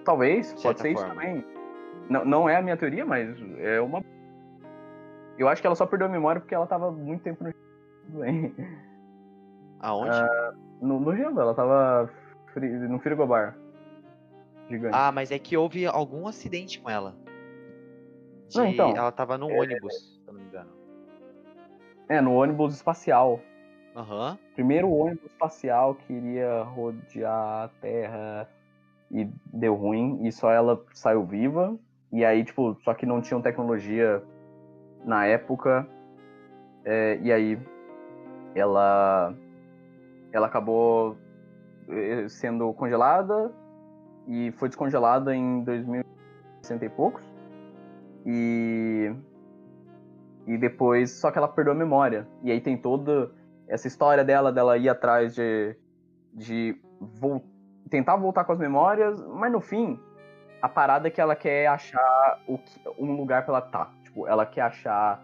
[0.04, 1.14] Talvez, pode ser isso forma.
[1.14, 1.44] também.
[2.12, 4.02] Não, não é a minha teoria, mas é uma.
[5.38, 7.52] Eu acho que ela só perdeu a memória porque ela tava muito tempo no.
[8.20, 8.54] Bem.
[9.80, 10.16] Aonde?
[10.80, 12.10] No, no gelo, ela tava
[12.52, 13.56] fri- no frigobar.
[14.68, 14.94] Gigante.
[14.94, 17.14] Ah, mas é que houve algum acidente com ela.
[18.48, 20.70] De- Não, então, ela tava num ônibus, se eu não me engano.
[22.08, 23.40] É, no ônibus espacial.
[23.96, 24.38] Aham.
[24.54, 28.48] Primeiro ônibus espacial que iria rodear a Terra
[29.10, 30.26] e deu ruim.
[30.26, 31.76] E só ela saiu viva.
[32.12, 34.22] E aí, tipo, só que não tinham tecnologia
[35.04, 35.86] na época.
[36.84, 37.58] É, e aí
[38.54, 39.34] ela
[40.32, 41.16] ela acabou
[41.88, 43.52] eh, sendo congelada
[44.26, 47.24] e foi descongelada em 2060 e poucos.
[48.26, 49.12] E
[50.46, 52.26] e depois só que ela perdeu a memória.
[52.42, 53.30] E aí tem toda
[53.68, 55.76] essa história dela dela ir atrás de
[56.34, 57.44] de vol-
[57.90, 59.98] tentar voltar com as memórias, mas no fim
[60.62, 62.56] a parada é que ela quer achar o
[62.96, 63.92] um lugar pra ela estar.
[64.04, 65.20] Tipo, ela quer achar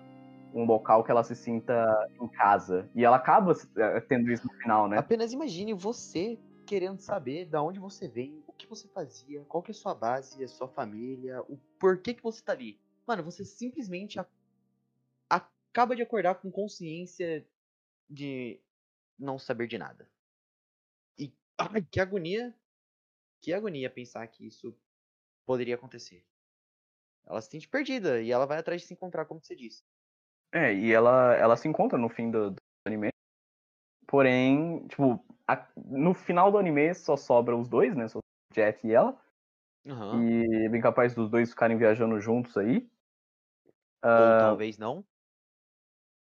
[0.53, 1.87] um local que ela se sinta
[2.21, 2.91] em casa.
[2.93, 4.99] E ela acaba eh, tendo isso no final, né?
[4.99, 9.71] Apenas imagine você querendo saber da onde você vem, o que você fazia, qual que
[9.71, 12.79] é a sua base, a sua família, o porquê que você tá ali.
[13.07, 14.27] Mano, você simplesmente a-
[15.31, 17.47] acaba de acordar com consciência
[18.11, 18.61] de
[19.19, 20.11] não saber de nada.
[21.17, 22.55] E ai, que agonia,
[23.41, 24.77] que agonia pensar que isso
[25.49, 26.27] poderia acontecer.
[27.27, 29.83] Ela se sente perdida e ela vai atrás de se encontrar, como você disse.
[30.53, 32.57] É, e ela, ela se encontra no fim do, do
[32.87, 33.09] anime.
[34.07, 38.09] Porém, tipo, a- no final do anime só sobra os dois, né?
[38.09, 38.19] Só
[38.55, 39.19] Jet e ela.
[39.87, 40.23] Aham.
[40.23, 42.87] E é bem capaz dos dois ficarem viajando juntos aí.
[42.87, 43.71] Ou
[44.03, 45.03] Ah, talvez não.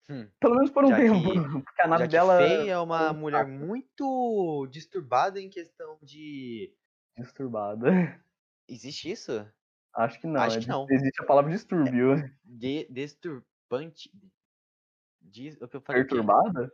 [0.09, 0.29] Hum.
[0.39, 1.21] pelo menos por um já tempo.
[1.21, 1.33] que-
[1.65, 6.73] Porque a nave dela Faye é uma um mulher muito disturbada em questão de.
[7.17, 7.87] é disturbada.
[8.67, 9.47] Existe isso?
[9.93, 10.41] Acho que não.
[10.41, 10.85] Acho é que não.
[10.89, 12.15] Existe a palavra distúrbio.
[12.43, 14.11] De disturbante.
[15.21, 16.03] Diz, o que eu falei?
[16.03, 16.71] Perturbada?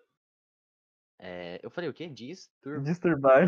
[1.19, 2.09] É, eu falei o quê?
[2.09, 2.81] Distur...
[2.81, 3.45] Disturbada.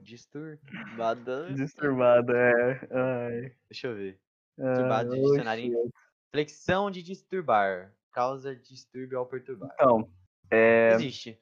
[0.00, 1.52] Disturbada.
[1.54, 2.88] Disturbada, é.
[2.92, 3.56] Ai.
[3.68, 4.20] Deixa eu ver.
[4.56, 5.94] Disturbada de oh, dicionário shit.
[6.30, 7.92] Flexão de disturbar.
[8.12, 9.70] Causa distúrbio ao perturbar.
[9.74, 10.08] Então,
[10.50, 11.40] é, Existe.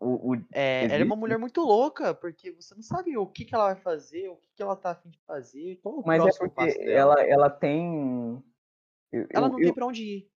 [0.00, 3.44] O, o- É, ela é uma mulher muito louca, porque você não sabe o que,
[3.44, 6.24] que ela vai fazer, o que, que ela tá afim de fazer, qual o mas
[6.24, 8.42] é porque ela, ela tem.
[9.12, 10.30] eu- Ela eu- não eu- tem pra onde ir.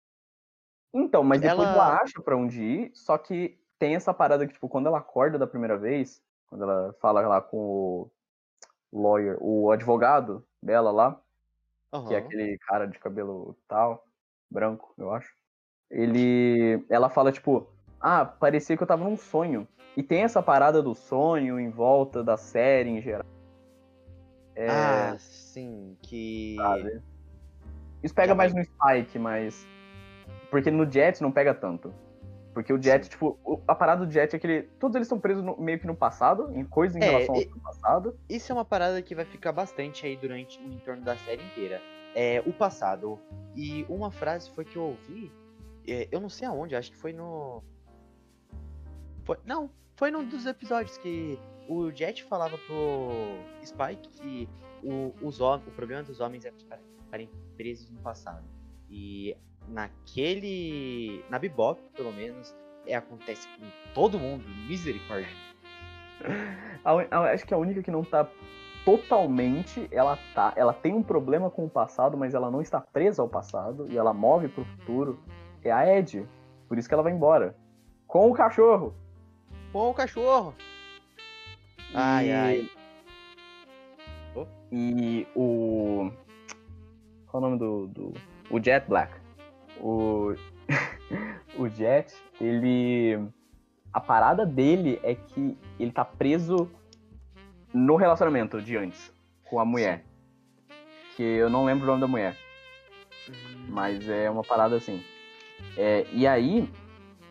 [0.94, 1.74] Então, mas depois ela...
[1.74, 5.38] Ela- acha pra onde ir, só que tem essa parada que, tipo, quando ela acorda
[5.38, 8.12] da primeira vez, quando ela fala lá com o
[8.94, 11.22] lawyer, o advogado dela lá,
[12.08, 14.06] que é aquele cara de cabelo tal,
[14.50, 15.34] branco, eu acho.
[15.89, 16.84] Ele.
[16.89, 17.68] Ela fala, tipo,
[18.08, 19.68] ah, parecia que eu tava num sonho.
[19.98, 23.26] E tem essa parada do sonho em volta da série em geral.
[24.56, 26.56] É, Ah, sim, que.
[26.58, 27.02] sabe?
[28.04, 29.68] Isso pega Já mais vai- no Spike, mas.
[30.52, 31.91] Porque no Jet não pega tanto.
[32.54, 33.10] Porque o Jet, Sim.
[33.10, 33.38] tipo,
[33.68, 34.62] a parada do Jet é que ele.
[34.80, 37.41] Todos eles estão presos no- meio que no passado, em coisas em É, relação ao
[37.41, 38.15] e- passado.
[38.30, 41.82] Isso é uma parada que vai ficar bastante aí durante o entorno da série inteira.
[42.13, 43.20] É o passado.
[43.56, 45.32] E uma frase foi que eu ouvi,
[45.88, 47.62] é, eu não sei aonde, acho que foi no.
[49.26, 53.10] Foi, não, foi num dos episódios que o Jet falava pro
[53.66, 54.50] Spike que
[54.84, 58.44] o, os o problema dos homens é ficarem, ficarem presos no passado.
[58.90, 59.36] E
[59.68, 61.24] naquele.
[61.30, 65.28] Na Bebop, pelo menos, é, acontece com todo mundo, misericórdia.
[66.84, 68.30] A un- a- acho que a única que não tá
[68.86, 69.88] totalmente.
[69.92, 70.54] Ela tá.
[70.56, 73.88] Ela tem um problema com o passado, mas ela não está presa ao passado.
[73.90, 75.20] E ela move pro futuro.
[75.64, 76.28] É a Ed.
[76.68, 77.56] Por isso que ela vai embora.
[78.08, 78.94] Com o cachorro.
[79.76, 80.56] Com o cachorro!
[81.94, 82.70] Ai, E- ai.
[84.72, 86.10] E o.
[87.28, 87.88] Qual é o nome do.
[87.88, 88.14] do...
[88.50, 89.14] O Jet Black.
[89.82, 90.34] O.
[91.60, 93.20] o Jet, ele.
[93.92, 96.72] A parada dele é que ele tá preso
[97.74, 99.12] no relacionamento de antes,
[99.44, 100.06] com a mulher.
[101.18, 102.38] Que eu não lembro o nome da mulher,
[103.68, 105.04] mas é uma parada assim.
[105.78, 106.72] É, e aí,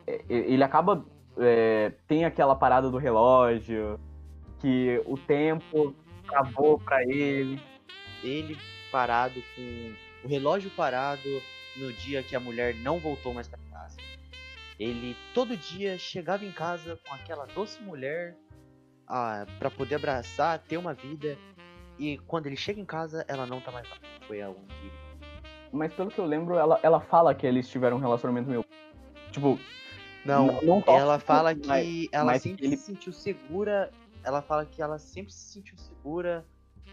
[0.06, 1.06] é, ele acaba.
[1.38, 3.98] É, tem aquela parada do relógio,
[4.60, 5.94] que o tempo
[6.26, 7.60] travou pra ele.
[8.22, 8.56] Ele
[8.90, 9.94] parado com
[10.24, 11.28] o relógio parado
[11.76, 13.96] no dia que a mulher não voltou mais pra casa.
[14.78, 18.36] Ele todo dia chegava em casa com aquela doce mulher
[19.06, 21.36] ah, para poder abraçar, ter uma vida.
[21.98, 23.96] E quando ele chega em casa, ela não tá mais lá.
[24.26, 24.54] Foi ele
[25.72, 28.64] Mas pelo que eu lembro, ela, ela fala que eles tiveram um relacionamento meio.
[29.30, 29.58] Tipo,
[30.24, 33.90] Não, não tóxico, ela fala mas- que ela mas sempre ele- se sentiu segura.
[34.22, 36.44] Ela fala que ela sempre se sentiu segura.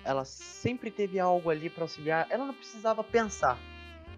[0.03, 2.27] Ela sempre teve algo ali pra auxiliar.
[2.29, 3.57] Ela não precisava pensar.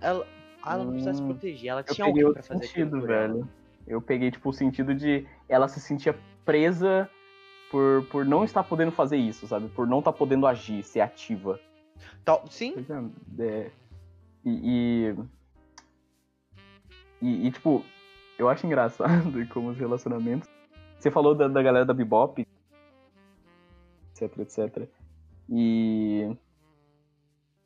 [0.02, 0.26] Ela,
[0.66, 1.70] ela não precisava se Hum, proteger.
[1.70, 3.48] Ela tinha alguém pra fazer sentido, velho.
[3.86, 7.10] Eu peguei, tipo, o sentido de ela se sentia presa
[7.70, 9.68] por, por não estar podendo fazer isso, sabe?
[9.70, 11.60] Por não estar podendo agir, ser ativa.
[12.26, 12.74] Tal- sim,
[13.38, 13.72] é, é,
[14.46, 15.16] e, e,
[17.22, 17.84] e, e, tipo,
[18.38, 20.50] eu acho engraçado como os relacionamentos.
[21.00, 22.46] Você falou da, da galera da Bebop,
[24.12, 24.90] etc, etc.
[25.50, 26.36] E.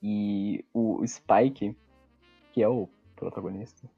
[0.02, 1.76] E o Spike,
[2.54, 3.90] que é o protagonista,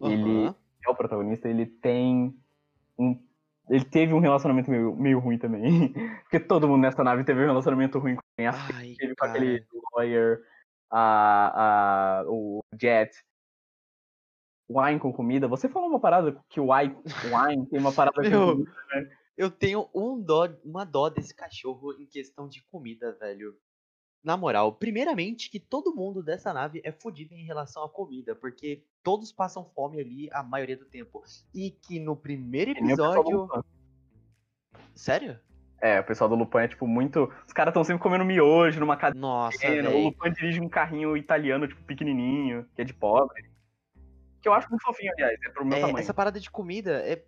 [0.00, 0.54] ele aham.
[0.86, 2.34] é o protagonista, ele tem
[2.98, 3.20] um.
[3.68, 5.92] Ele teve um relacionamento meio, meio ruim também.
[6.24, 9.62] Porque todo mundo nessa nave teve um relacionamento ruim com a Ai, teve com aquele
[9.94, 10.40] lawyer,
[10.90, 13.10] a, a, o Jet.
[14.68, 15.48] Wine com comida.
[15.48, 19.18] Você falou uma parada que o wine, wine tem uma parada Meu, com comida.
[19.36, 23.56] Eu tenho um dó, uma dó desse cachorro em questão de comida, velho.
[24.22, 28.82] Na moral, primeiramente que todo mundo dessa nave é fodido em relação à comida, porque
[29.02, 31.22] todos passam fome ali a maioria do tempo.
[31.54, 33.42] E que no primeiro episódio.
[33.42, 33.60] Lupin.
[34.92, 35.38] Sério?
[35.80, 37.32] É, o pessoal do Lupin é tipo muito.
[37.46, 39.20] Os caras estão sempre comendo miojo numa cadeira.
[39.24, 39.90] Nossa, pequena.
[39.90, 40.06] O.
[40.06, 43.47] Lupin dirige um carrinho italiano, tipo, pequenininho, que é de pobre.
[44.40, 45.98] Que eu acho muito fofinho, aliás, é pro meu É, tamanho.
[45.98, 47.24] essa parada de comida é.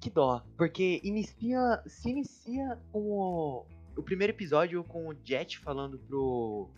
[0.00, 0.44] Que dó.
[0.56, 1.82] Porque inicia.
[1.86, 3.66] Se inicia com o.
[3.96, 6.68] O primeiro episódio com o Jet falando pro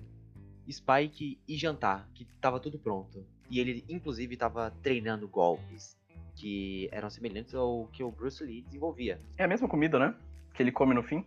[0.71, 3.27] Spike ir jantar, que tava tudo pronto.
[3.51, 5.97] E ele, inclusive, tava treinando golpes
[6.35, 9.19] que eram semelhantes ao que o Bruce Lee desenvolvia.
[9.39, 10.15] É a mesma comida, né?
[10.55, 11.25] Que ele come no fim.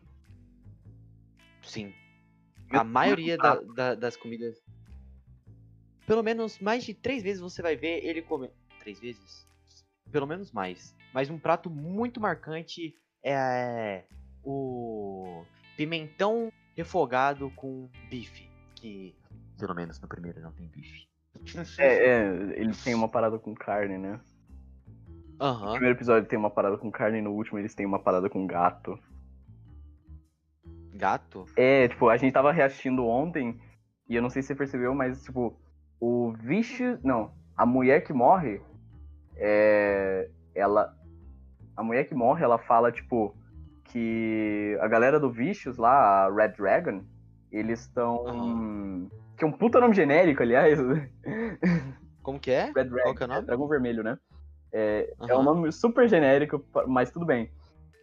[1.63, 1.93] Sim.
[2.71, 4.62] Meu A maioria Deus, da- da- das comidas.
[6.10, 8.52] Pelo menos mais de três vezes você vai ver ele comer.
[8.80, 9.48] Três vezes?
[10.12, 10.95] Pelo menos mais.
[11.13, 14.06] Mas um prato muito marcante é
[14.43, 15.45] o
[15.78, 18.50] pimentão refogado com bife.
[18.74, 19.15] Que
[19.60, 21.08] pelo menos no primeiro não tem bife.
[21.78, 22.26] É, é,
[22.60, 24.19] ele tem uma parada com carne, né?
[25.38, 25.72] No Aham.
[25.74, 28.48] primeiro episódio tem uma parada com carne e no último eles têm uma parada com
[28.48, 29.00] gato.
[30.91, 31.45] Gato?
[31.56, 33.62] É, tipo, a gente tava reassistindo ontem
[34.08, 35.56] e eu não sei se você percebeu, mas, tipo,
[35.99, 36.99] o Vicious.
[37.03, 38.62] Não, a mulher que morre.
[39.35, 40.29] É.
[40.55, 40.95] Ela.
[41.75, 43.35] A mulher que morre, ela fala, tipo,
[43.85, 47.03] que a galera do Vicious lá, a Red Dragon,
[47.51, 48.27] eles estão.
[48.27, 49.09] Aham.
[49.38, 50.77] Que é um puta nome genérico, aliás.
[52.21, 52.65] Como que é?
[52.75, 53.03] Red Dragon.
[53.03, 53.45] Qual que é o nome?
[53.45, 54.17] Dragão Vermelho, né?
[54.71, 55.39] É, é Aham.
[55.39, 57.49] um nome super genérico, mas tudo bem.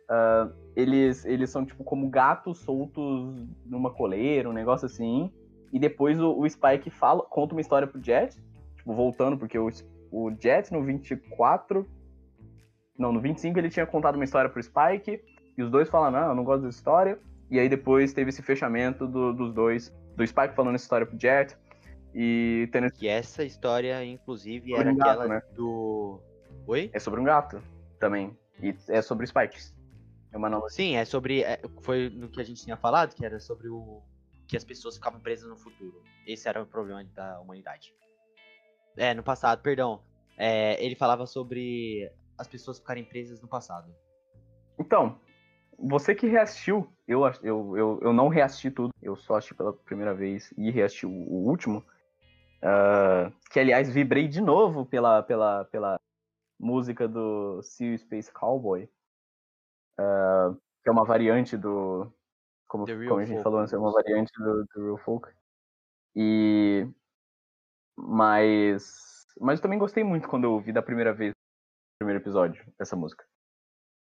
[0.09, 5.33] Ah, eles, eles são tipo como gatos soltos numa coleira, um negócio assim.
[5.77, 8.35] E depois o, o Spike fala, conta uma história pro Jet,
[8.77, 9.69] tipo, voltando, porque o,
[10.11, 11.87] o Jet no 24.
[12.99, 15.21] Não, no 25 ele tinha contado uma história pro Spike.
[15.59, 17.19] E os dois falam, não, eu não gosto dessa história.
[17.51, 19.95] E aí depois teve esse fechamento do- dos dois.
[20.17, 21.55] Do Spike falando essa história pro Jet.
[22.15, 25.43] E tendo Que essa história, inclusive, Sobre era um gato, aquela né?
[25.55, 26.19] do.
[26.67, 26.89] Oi?
[26.95, 27.63] É sobre um gato
[28.01, 28.35] também.
[28.63, 29.75] E é sobre Spikes.
[30.33, 30.75] É uma analogia.
[30.75, 31.43] Sim, é sobre.
[31.43, 34.01] é, foi no que a gente tinha falado, que era sobre o.
[34.47, 36.03] que as pessoas ficavam presas no futuro.
[36.27, 37.95] Esse era o problema da humanidade.
[38.97, 40.03] É, no passado, perdão.
[40.39, 43.93] É, ele falava sobre as pessoas ficarem presas no passado.
[44.79, 45.19] Então,
[45.79, 50.15] você que reassistiu, eu, eu, eu, eu não reassisti tudo, eu só assisti pela primeira
[50.15, 51.85] vez e reassisti o, o último.
[52.63, 55.99] ah, que aliás vibrei de novo pela, pela, pela
[56.59, 58.89] música do Sea Space Cowboy.
[59.99, 62.13] ah, que é uma variante do.
[62.67, 65.29] Como, como a gente Folk falou antes, é uma variante do, do Real Folk.
[66.15, 66.87] E.
[67.97, 69.27] Mas.
[69.39, 72.97] Mas eu também gostei muito quando eu ouvi da primeira vez, no primeiro episódio, essa
[72.97, 73.25] música.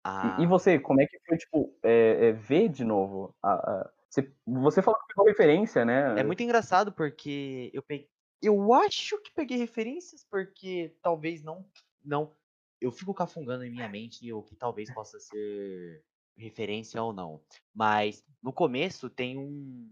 [0.02, 3.34] Ah, E, e você, como é que foi, tipo, é, é, ver de novo?
[3.42, 6.18] A, a- você, você falou que pegou referência, né?
[6.18, 8.08] É muito engraçado porque eu peguei.
[8.42, 11.66] Eu acho que peguei referências porque talvez não.
[12.02, 12.34] Não.
[12.80, 16.02] Eu fico cafungando em minha mente o que talvez possa ser
[16.40, 17.40] referência ou não.
[17.74, 19.90] Mas no começo tem um.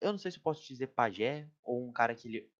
[0.00, 2.50] Eu não sei se eu posso dizer pajé ou um cara que ele.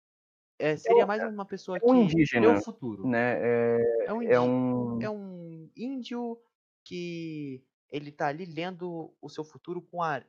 [0.59, 3.09] É, seria mais uma pessoa é um que indígena, vê o futuro.
[3.09, 3.38] Né?
[3.40, 5.03] É, É um, é um.
[5.03, 6.38] é um índio
[6.85, 10.22] que ele tá ali lendo o seu futuro com a,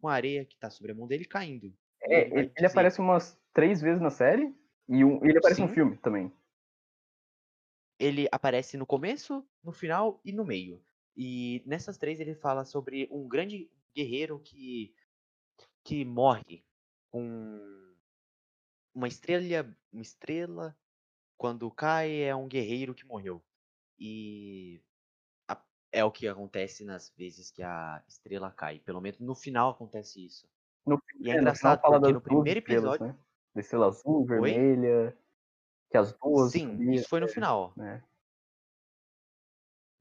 [0.00, 1.74] com a areia que tá sobre a mão dele caindo.
[2.00, 4.54] É, ele aparece umas três vezes na série
[4.88, 5.74] e um, ele aparece no Sim.
[5.74, 6.32] filme também.
[7.98, 10.80] ele aparece no começo, no final e no meio.
[11.16, 14.94] E nessas três ele fala sobre um grande guerreiro que
[15.82, 16.64] que morre
[17.10, 17.94] com
[18.94, 20.76] uma estrela, uma estrela
[21.38, 23.42] quando cai é um guerreiro que morreu.
[23.98, 24.82] E
[25.48, 28.80] a- é o que acontece nas vezes que a estrela cai.
[28.80, 30.48] Pelo menos no final acontece isso.
[30.84, 33.18] No, E é no engraçado fala porque no primeiro estrelas, episódio- Né?
[33.54, 35.16] Da estrela azul, vermelha.
[35.90, 36.52] Que as duas.
[36.52, 37.72] Sim, subiam, isso foi no final.
[37.76, 38.02] né?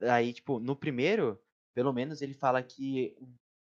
[0.01, 1.41] Aí, tipo, no primeiro,
[1.73, 3.15] pelo menos ele fala que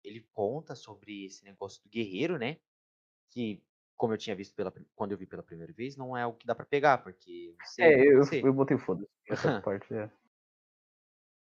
[0.03, 2.59] ele conta sobre esse negócio do guerreiro, né?
[3.31, 3.63] Que,
[3.97, 6.47] como eu tinha visto pela, quando eu vi pela primeira vez, não é algo que
[6.47, 8.43] dá pra pegar, porque você, É, eu, você.
[8.43, 9.09] eu botei o foda-se.
[9.29, 10.11] Essa parte é.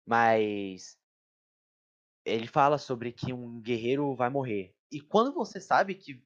[0.04, 0.98] Mas
[2.24, 4.74] ele fala sobre que um guerreiro vai morrer.
[4.90, 6.22] E quando você sabe que,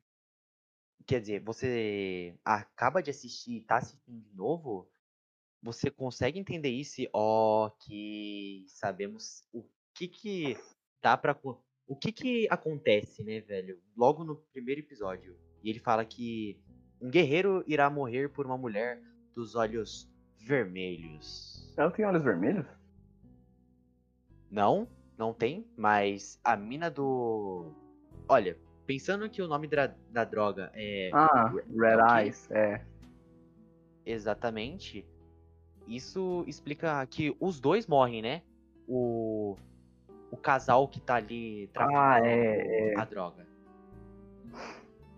[1.07, 4.91] quer dizer, você acaba de assistir e tá assistindo de novo,
[5.63, 10.57] você consegue entender isso e, ó, que sabemos o que que
[11.03, 11.35] dá pra...
[11.35, 13.79] co- O que que acontece, né, velho?
[13.97, 15.37] Logo no primeiro episódio.
[15.63, 16.61] E ele fala que
[17.01, 19.01] um guerreiro irá morrer por uma mulher
[19.35, 21.73] dos olhos vermelhos.
[21.77, 22.67] Ela tem olhos vermelhos?
[24.51, 27.73] Não, não tem, mas a mina do.
[28.29, 31.11] Olha, pensando que o nome da, da droga é.
[31.13, 32.23] Ah, Re- Red é?
[32.25, 32.85] Eyes, é.
[34.05, 35.07] Exatamente.
[35.87, 38.43] Isso explica que os dois morrem, né?
[38.89, 39.57] O.
[40.31, 43.47] O casal que tá ali traficando é, a droga.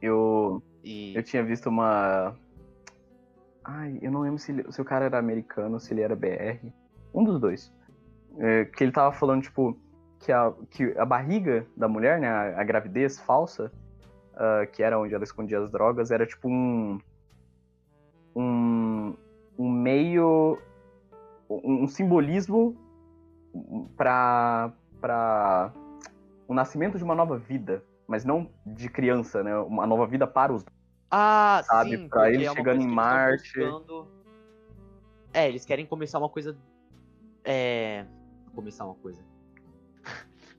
[0.03, 1.15] Eu, E.
[1.15, 2.35] eu tinha visto uma.
[3.65, 6.73] Ai, eu não lembro se, ele- se o cara era americano, se ele era BR.
[7.15, 7.73] Um dos dois.
[8.39, 9.79] É, que ele tava falando, tipo,
[10.19, 13.71] que a, que a barriga da mulher, né, a, a gravidez falsa,
[14.35, 16.99] ah, que era onde ela escondia as drogas, era tipo um.
[18.37, 18.84] Um,
[19.59, 20.59] um meio.
[21.49, 22.77] Um, um simbolismo
[23.97, 25.73] pra, pra
[26.49, 27.83] o nascimento de uma nova vida.
[28.07, 29.57] Mas não de criança, né?
[29.59, 30.65] Uma nova vida para os
[31.11, 33.59] Ah, Sabe, sim, pra eles é chegando em Marte.
[33.59, 34.09] buscando.
[35.33, 36.57] É, eles querem começar uma coisa.
[37.45, 38.05] É.
[38.55, 39.23] Começar uma coisa.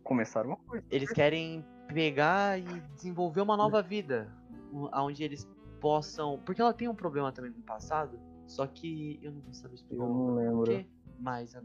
[0.04, 0.86] começaram uma coisa.
[0.90, 2.64] Eles querem pegar e
[2.96, 4.28] desenvolver uma nova vida.
[4.74, 5.48] Onde eles
[5.80, 6.40] possam.
[6.46, 8.20] Porque ela tem um problema também no passado.
[8.48, 10.56] Só que eu não vou saber explicar Eu o não lembro.
[10.58, 10.86] porquê.
[11.20, 11.56] Mas,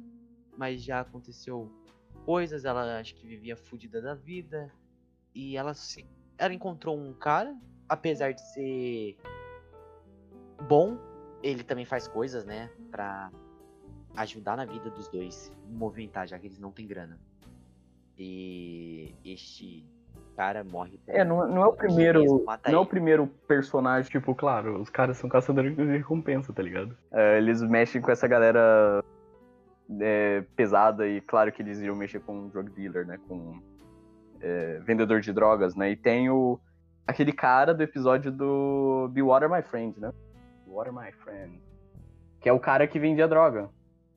[0.56, 1.70] mas já aconteceu
[2.24, 2.64] coisas.
[2.64, 4.72] Ela acho que vivia fudida da vida.
[5.34, 6.06] E ela se.
[6.38, 7.56] Ela encontrou um cara.
[7.88, 9.18] Apesar de ser
[10.68, 10.96] bom,
[11.42, 12.68] ele também faz coisas, né?
[12.90, 13.32] Pra
[14.16, 15.52] ajudar na vida dos dois.
[15.68, 17.20] Movimentar, já que eles não têm grana.
[18.16, 19.84] E este
[20.40, 20.98] cara morre.
[21.06, 22.24] É, não, não é o primeiro.
[22.66, 26.96] Não é o primeiro personagem, tipo, claro, os caras são caçadores de recompensa, tá ligado?
[27.12, 29.04] É, eles mexem com essa galera
[30.00, 33.18] é, pesada e claro que eles iriam mexer com drug dealer, né?
[33.28, 33.60] Com
[34.40, 35.90] é, vendedor de drogas, né?
[35.90, 36.58] E tem o.
[37.06, 40.10] aquele cara do episódio do Be Water My Friend, né?
[40.64, 41.60] Be Water My Friend.
[42.40, 43.68] Que é o cara que vendia droga.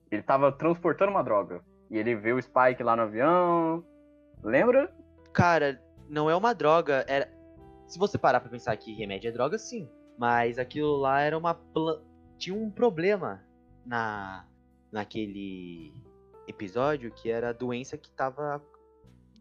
[0.09, 1.59] Ele tava transportando uma droga.
[1.91, 3.83] E ele vê o Spike lá no avião.
[4.41, 4.89] Lembra?
[5.33, 7.05] Cara, não é uma droga.
[7.07, 7.29] Era...
[7.87, 9.89] Se você parar pra pensar que remédio é droga, sim.
[10.17, 11.53] Mas aquilo lá era uma.
[11.53, 12.01] Pla...
[12.37, 13.43] Tinha um problema
[13.85, 14.45] na
[14.91, 15.91] naquele
[16.47, 18.61] episódio que era a doença que tava,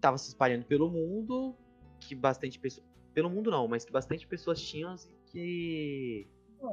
[0.01, 1.55] tava se espalhando pelo mundo.
[2.01, 2.87] Que bastante pessoas.
[3.15, 6.29] Pelo mundo não, mas que bastante pessoas tinham e que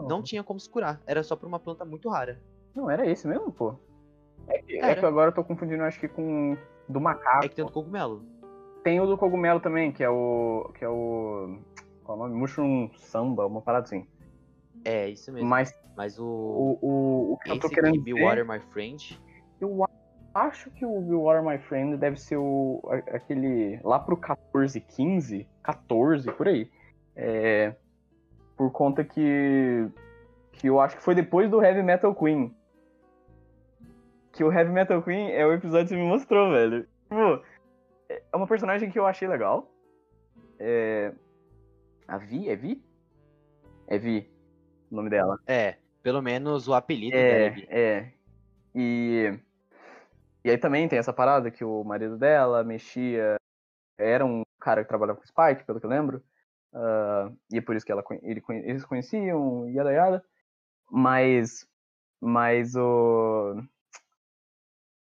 [0.08, 1.02] não tinha como se curar.
[1.06, 2.42] Era só por uma planta muito rara.
[2.74, 3.78] Não, era esse mesmo, pô.
[4.48, 7.46] É que, é que agora eu tô confundindo, acho que com do macaco.
[7.46, 8.26] É que tem o cogumelo.
[8.84, 10.72] Tem o do cogumelo também, que é o.
[10.78, 11.58] que é o.
[12.04, 12.40] Qual é o nome?
[12.40, 14.08] Mushroom Samba, uma parada assim.
[14.86, 15.48] É, isso mesmo.
[15.48, 16.24] Mas Mas o.
[16.24, 19.20] o, o, o que eu tô querendo Be Water My Friend.
[19.60, 19.86] eu
[20.34, 22.82] acho que o Be Water My Friend deve ser o.
[23.14, 23.80] aquele.
[23.84, 26.72] lá pro 14, 15, 14, por aí.
[27.16, 27.76] É,
[28.56, 29.88] por conta que.
[30.54, 32.56] que eu acho que foi depois do Heavy Metal Queen.
[34.32, 36.88] Que o Heavy Metal Queen é o episódio que você me mostrou, velho.
[37.10, 37.44] Tipo,
[38.10, 39.72] é uma personagem que eu achei legal.
[40.58, 41.14] É.
[42.08, 42.50] A Vi?
[42.50, 42.84] É Vi?
[43.88, 44.30] É Vi.
[44.92, 45.40] O nome dela.
[45.46, 47.68] É, pelo menos o apelido deve.
[47.70, 48.14] É, é.
[48.76, 49.40] E.
[50.44, 53.36] E aí também tem essa parada que o marido dela mexia.
[53.98, 56.24] Era um cara que trabalhava com Spike, pelo que eu lembro.
[56.74, 60.26] ah, e é por isso que ela, ele, eles conheciam, yada yada.
[60.90, 61.68] Mas.
[62.20, 63.62] Mas o.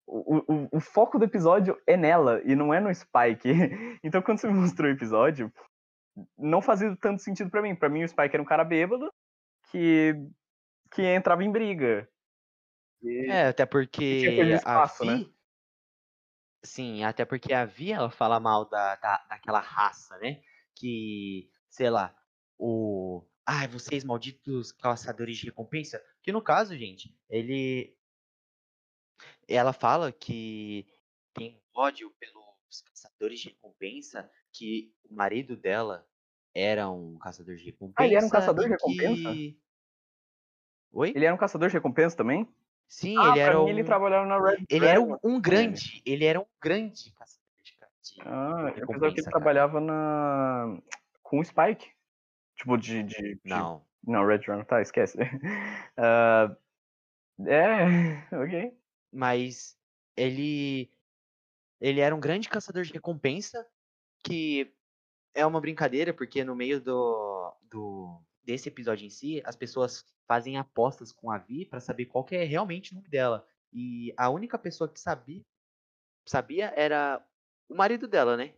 [0.07, 3.48] O, o, o foco do episódio é nela e não é no Spike.
[4.05, 5.52] Então quando você me mostrou o episódio,
[6.38, 7.74] não fazia tanto sentido pra mim.
[7.74, 9.11] Pra mim o Spike era um cara bêbado
[9.70, 10.14] que
[10.92, 12.09] que entrava em briga.
[13.02, 15.16] E- É, até porque a espaço, né?
[15.16, 15.34] Vi.
[16.64, 20.40] Sim, até porque a Vi ela fala mal da, da, daquela raça, né?
[20.74, 22.14] Que, sei lá,
[22.59, 23.22] o.
[23.46, 26.02] Ai, vocês malditos caçadores de recompensa.
[26.22, 27.94] Que no caso, gente, ele.
[29.49, 30.86] Ela fala que
[31.34, 36.07] tem ódio pelos caçadores de recompensa, que o marido dela
[36.55, 38.03] era um caçador de recompensa.
[38.03, 39.32] Ah, ele era um caçador de recompensa?
[39.32, 39.59] que-
[40.92, 41.12] Oi?
[41.14, 42.49] Ele era um caçador de recompensa também?
[42.88, 43.68] Sim, ah, ele pra era mim um...
[43.68, 45.18] ele trabalhava na Red Ele era Dragon.
[45.24, 49.07] um, um grande, ele era um grande caçador de, de Ah, eu pensava que recompensa,
[49.16, 49.30] ele cara.
[49.30, 50.80] trabalhava na...
[51.22, 51.90] com o Spike.
[52.57, 53.03] Tipo, de...
[53.03, 55.18] de, de- Não, Não, Red Dragon, tá, esquece.
[55.97, 56.57] Ah,
[57.47, 57.84] é,
[58.36, 58.78] ok.
[59.15, 59.79] Mas
[60.17, 60.91] ele
[61.81, 63.67] ele era um grande caçador de recompensa
[64.23, 64.73] que
[65.35, 70.57] é uma brincadeira porque no meio do, do desse episódio em si as pessoas fazem
[70.57, 74.29] apostas com a Vi pra saber qual que é realmente o nome dela e a
[74.31, 75.43] única pessoa que sabia
[76.27, 77.25] sabia era
[77.69, 78.55] o marido dela, né?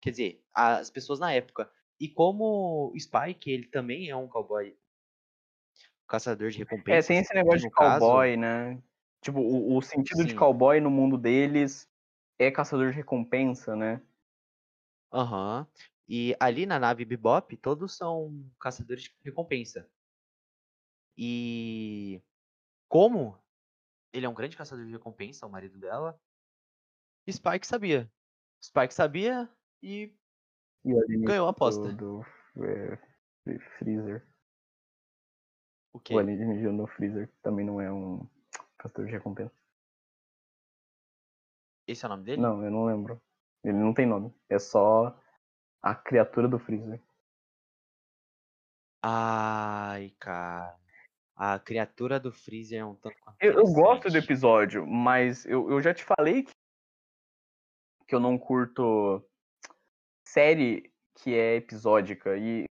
[0.00, 1.70] Quer dizer, as pessoas na época.
[2.00, 4.76] E como Spike, ele também é um cowboy
[6.08, 7.06] caçador de É, recompensas.
[7.06, 8.82] tem esse negócio que de no caso- cowboy, né?
[9.22, 10.38] Tipo, o, o sentido de Sim.
[10.38, 11.88] cowboy no mundo deles
[12.38, 14.02] é caçador de recompensa, né?
[15.12, 15.66] Aham.
[16.08, 19.88] E ali na nave Bebop, todos são caçadores de recompensa.
[21.16, 22.20] E
[22.88, 23.38] como
[24.12, 26.20] ele é um grande caçador de recompensa, o marido dela,
[27.30, 28.10] Spike sabia.
[28.60, 29.48] Spike sabia
[29.80, 30.12] e
[30.84, 31.92] E ganhou a aposta.
[31.92, 32.24] do,
[32.56, 32.98] do é,
[33.78, 34.26] Freezer.
[35.92, 36.14] O quê?
[36.14, 38.26] O alienígena no freezer também não é um
[38.82, 39.54] caçador de recompensa.
[41.86, 42.40] Esse é o nome dele?
[42.42, 43.20] Não, eu não lembro.
[43.64, 44.34] Ele não tem nome.
[44.48, 45.16] É só
[45.80, 47.00] a criatura do freezer.
[49.04, 50.78] Ai, cara.
[51.34, 55.68] A criatura do Freezer é um tanto quanto Eu, eu gosto do episódio, mas eu,
[55.70, 56.52] eu já te falei que,
[58.06, 59.24] que eu não curto
[60.28, 62.36] série que é episódica.
[62.36, 62.66] E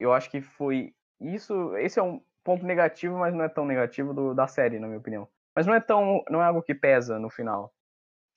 [0.00, 1.76] eu acho que foi isso.
[1.76, 5.00] Esse é um ponto negativo, mas não é tão negativo do- da série, na minha
[5.00, 5.28] opinião.
[5.54, 6.22] Mas não é tão.
[6.28, 7.72] não é algo que pesa no final.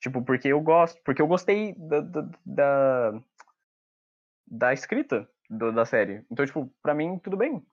[0.00, 1.00] Tipo, porque eu gosto.
[1.04, 2.00] Porque eu gostei da.
[2.00, 3.22] da, da,
[4.46, 6.24] da escrita do- da série.
[6.30, 7.64] Então, tipo, pra mim, tudo bem.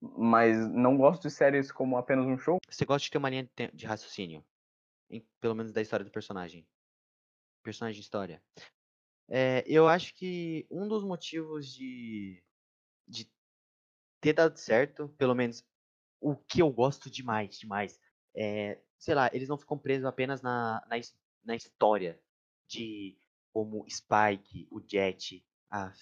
[0.00, 2.58] Mas não gosto de séries como apenas um show.
[2.68, 4.44] Você gosta de ter uma linha de, raciocínio?
[5.08, 6.66] Em- pelo menos da história do personagem.
[7.62, 8.42] Personagem história.
[9.28, 12.42] É, eu acho que um dos motivos de,
[13.08, 13.30] de
[14.20, 15.64] ter dado certo, pelo menos
[16.20, 17.98] o que eu gosto demais, demais,
[18.34, 20.96] é, sei lá, eles não ficam presos apenas na, na,
[21.44, 22.20] na história
[22.68, 23.16] de
[23.52, 25.92] como Spike, o Jet, a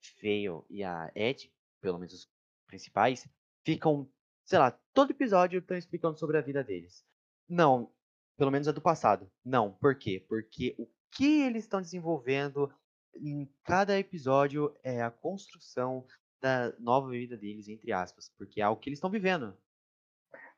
[0.00, 2.30] Fail e a Ed, pelo menos os
[2.66, 3.28] principais,
[3.64, 4.08] ficam,
[4.44, 7.04] sei lá, todo episódio estão explicando sobre a vida deles.
[7.48, 7.92] Não,
[8.36, 9.30] pelo menos a do passado.
[9.44, 10.24] Não, por quê?
[10.28, 12.72] Porque o que eles estão desenvolvendo
[13.14, 16.06] em cada episódio é a construção
[16.40, 19.56] da nova vida deles, entre aspas, porque é o que eles estão vivendo.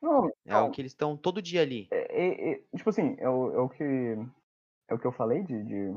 [0.02, 1.86] Não, É não, o que eles estão todo dia ali.
[1.92, 3.84] é- é- tipo assim, é o, é o que
[4.88, 5.96] é o que eu falei de, de-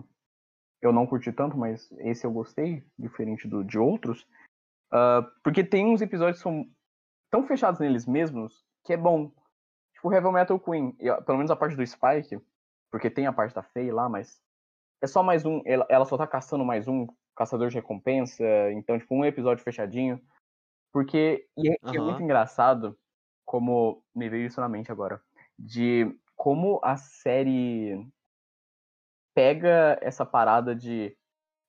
[0.82, 4.26] eu não curti tanto, mas esse eu gostei, diferente do de outros,
[4.92, 6.70] ah, porque tem uns episódios que são
[7.32, 9.32] tão fechados neles mesmos que é bom.
[9.96, 12.40] Tipo Heavy Metal Queen, e, pelo menos a parte do Spike,
[12.92, 14.40] porque tem a parte da Faye lá, mas
[15.02, 18.44] é só mais um, ela, ela só tá caçando mais um caçador de recompensa,
[18.74, 20.22] então tipo um episódio fechadinho,
[20.94, 22.98] porque e é, e é muito engraçado
[23.56, 25.22] como me veio isso na mente agora,
[25.58, 28.06] de como a série
[29.34, 31.16] pega essa parada de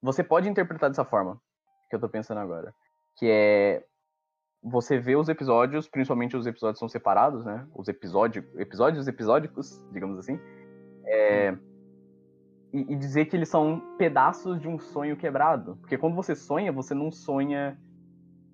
[0.03, 1.41] você pode interpretar dessa forma,
[1.89, 2.75] que eu tô pensando agora,
[3.17, 3.85] que é
[4.61, 7.65] você vê os episódios, principalmente os episódios são separados, né?
[7.73, 10.41] Os episódios, episódios episódicos, digamos assim,
[11.05, 11.57] é,
[12.73, 16.73] e, e dizer que eles são pedaços de um sonho quebrado, porque quando você sonha,
[16.73, 17.79] você não sonha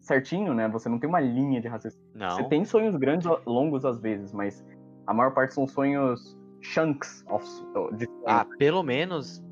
[0.03, 0.68] certinho, né?
[0.68, 2.07] Você não tem uma linha de raciocínio.
[2.12, 2.48] Você Não.
[2.48, 4.64] tem sonhos grandes, longos às vezes, mas
[5.07, 7.46] a maior parte são sonhos chunks of,
[7.96, 8.07] de.
[8.26, 9.42] Ah, pelo menos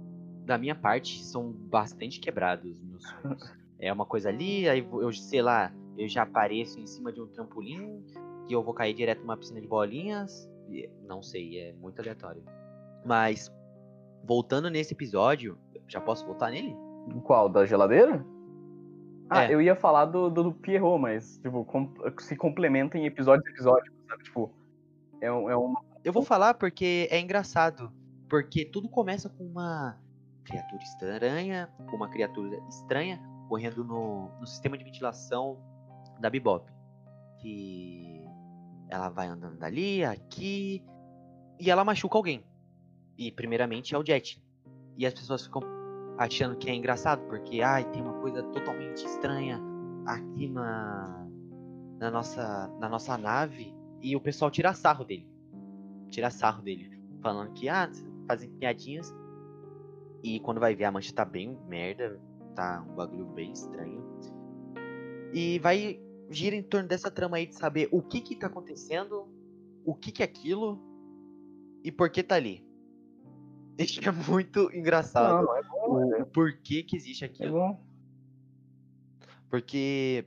[0.45, 3.61] da minha parte são bastante quebrados meus sonhos.
[3.83, 7.27] É uma coisa ali, aí eu sei lá, eu já apareço em cima de um
[7.27, 8.05] trampolim,
[8.47, 10.47] que eu vou cair direto numa piscina de bolinhas.
[11.09, 12.43] Não sei, é muito aleatório.
[13.07, 13.51] Mas
[14.23, 15.57] voltando nesse episódio,
[15.89, 16.77] já posso voltar nele?
[17.25, 17.49] Qual?
[17.49, 18.23] Da geladeira?
[19.31, 19.55] Ah, É.
[19.55, 23.97] eu ia falar do, do, do Pierrot, mas, tipo, com- se complementa em episódios episódicos,
[24.09, 24.25] sabe?
[24.25, 24.51] Tipo,
[25.21, 25.81] é, um- é uma.
[26.05, 27.93] Eu vou falar porque é engraçado.
[28.29, 29.97] Porque tudo começa com uma
[30.45, 35.59] criatura estranha, com uma criatura estranha correndo no, no sistema de ventilação
[36.21, 36.71] da Bebop.
[37.39, 38.25] Que
[38.89, 40.85] ela vai andando dali, aqui,
[41.59, 42.45] e ela machuca alguém.
[43.17, 44.43] E primeiramente é o Jet.
[44.97, 45.63] E as pessoas ficam
[46.21, 49.61] achando que é engraçado, porque ai, tem uma coisa totalmente estranha
[50.07, 51.27] aqui na,
[51.99, 53.75] na, nossa, na nossa nave.
[54.03, 55.31] E o pessoal tira sarro dele
[56.11, 56.91] tira sarro dele,
[57.23, 57.91] falando que, ah,
[58.27, 59.15] fazem piadinhas.
[60.23, 62.21] E quando vai ver, a mancha tá bem merda,
[62.55, 64.05] tá um bagulho bem estranho.
[65.33, 69.27] E vai gira em torno dessa trama aí de saber o que que tá acontecendo,
[69.85, 70.79] o que que é aquilo
[71.83, 72.65] e por que tá ali.
[73.79, 75.45] Isso é muito engraçado.
[75.45, 77.53] Não, é bom, o, o porquê que existe é aquilo.
[77.53, 77.81] bom.
[79.49, 80.27] Porque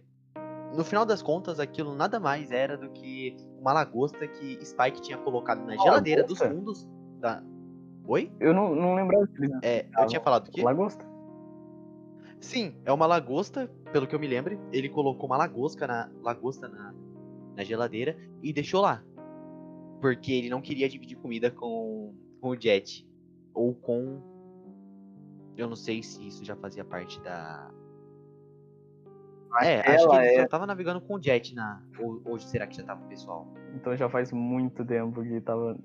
[0.75, 5.17] no final das contas, aquilo nada mais era do que uma lagosta que Spike tinha
[5.17, 6.59] colocado na geladeira dos lagosta?
[6.59, 6.87] fundos
[7.19, 7.43] da.
[8.05, 8.31] Oi?
[8.39, 10.61] Eu não, não lembrava que É, eu tinha falado o quê?
[10.61, 11.05] Lagosta.
[12.39, 14.59] Sim, é uma lagosta, pelo que eu me lembro.
[14.73, 16.93] Ele colocou uma lagosta na, lagosta na,
[17.55, 19.01] na geladeira e deixou lá.
[20.01, 23.07] Porque ele não queria dividir comida com, com o Jet.
[23.53, 24.21] Ou com.
[25.57, 27.69] Eu não sei se isso já fazia parte da.
[29.61, 30.41] É, acho que ele é.
[30.41, 31.83] só tava navegando com o Jet na.
[31.99, 33.47] Ou, ou será que já tava o pessoal?
[33.75, 35.77] Então já faz muito tempo que tava.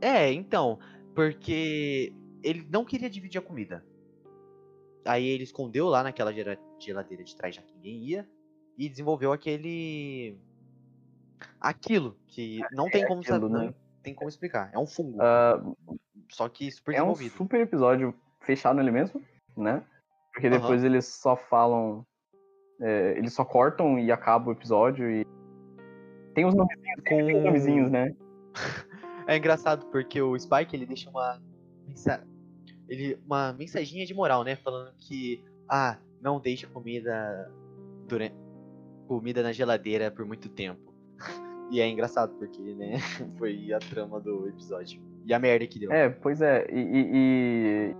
[0.00, 0.78] É, então,
[1.14, 3.84] porque ele não queria dividir a comida.
[5.04, 8.28] Aí ele escondeu lá naquela geladeira de trás, já que ninguém ia,
[8.78, 10.38] e desenvolveu aquele.
[11.60, 13.66] Aquilo, que não tem como aquilo, saber, né?
[13.66, 14.70] não tem como explicar.
[14.72, 15.18] É um fungo.
[15.20, 15.60] Ah,
[16.30, 17.36] só que super é um desenvolvido.
[17.36, 19.20] super episódio fechado nele mesmo,
[19.56, 19.82] né?
[20.32, 22.04] Porque depois eles só falam.
[22.80, 25.26] é, eles só cortam e acaba o episódio e.
[26.34, 28.14] Tem os nomezinhos, tem os Com- nomezinhos, né?
[29.28, 31.40] É engraçado porque o Spike ele deixa uma
[31.86, 32.26] mensa-
[32.88, 37.48] ele uma mensaginha de moral, né, falando que ah, não deixe comida
[38.08, 38.34] durante
[39.06, 40.92] comida na geladeira por muito tempo.
[41.70, 42.96] E é engraçado porque, né,
[43.38, 45.00] foi a trama do episódio.
[45.24, 45.90] E a merda que deu.
[45.90, 46.66] É, pois é.
[46.70, 47.96] E, e- e-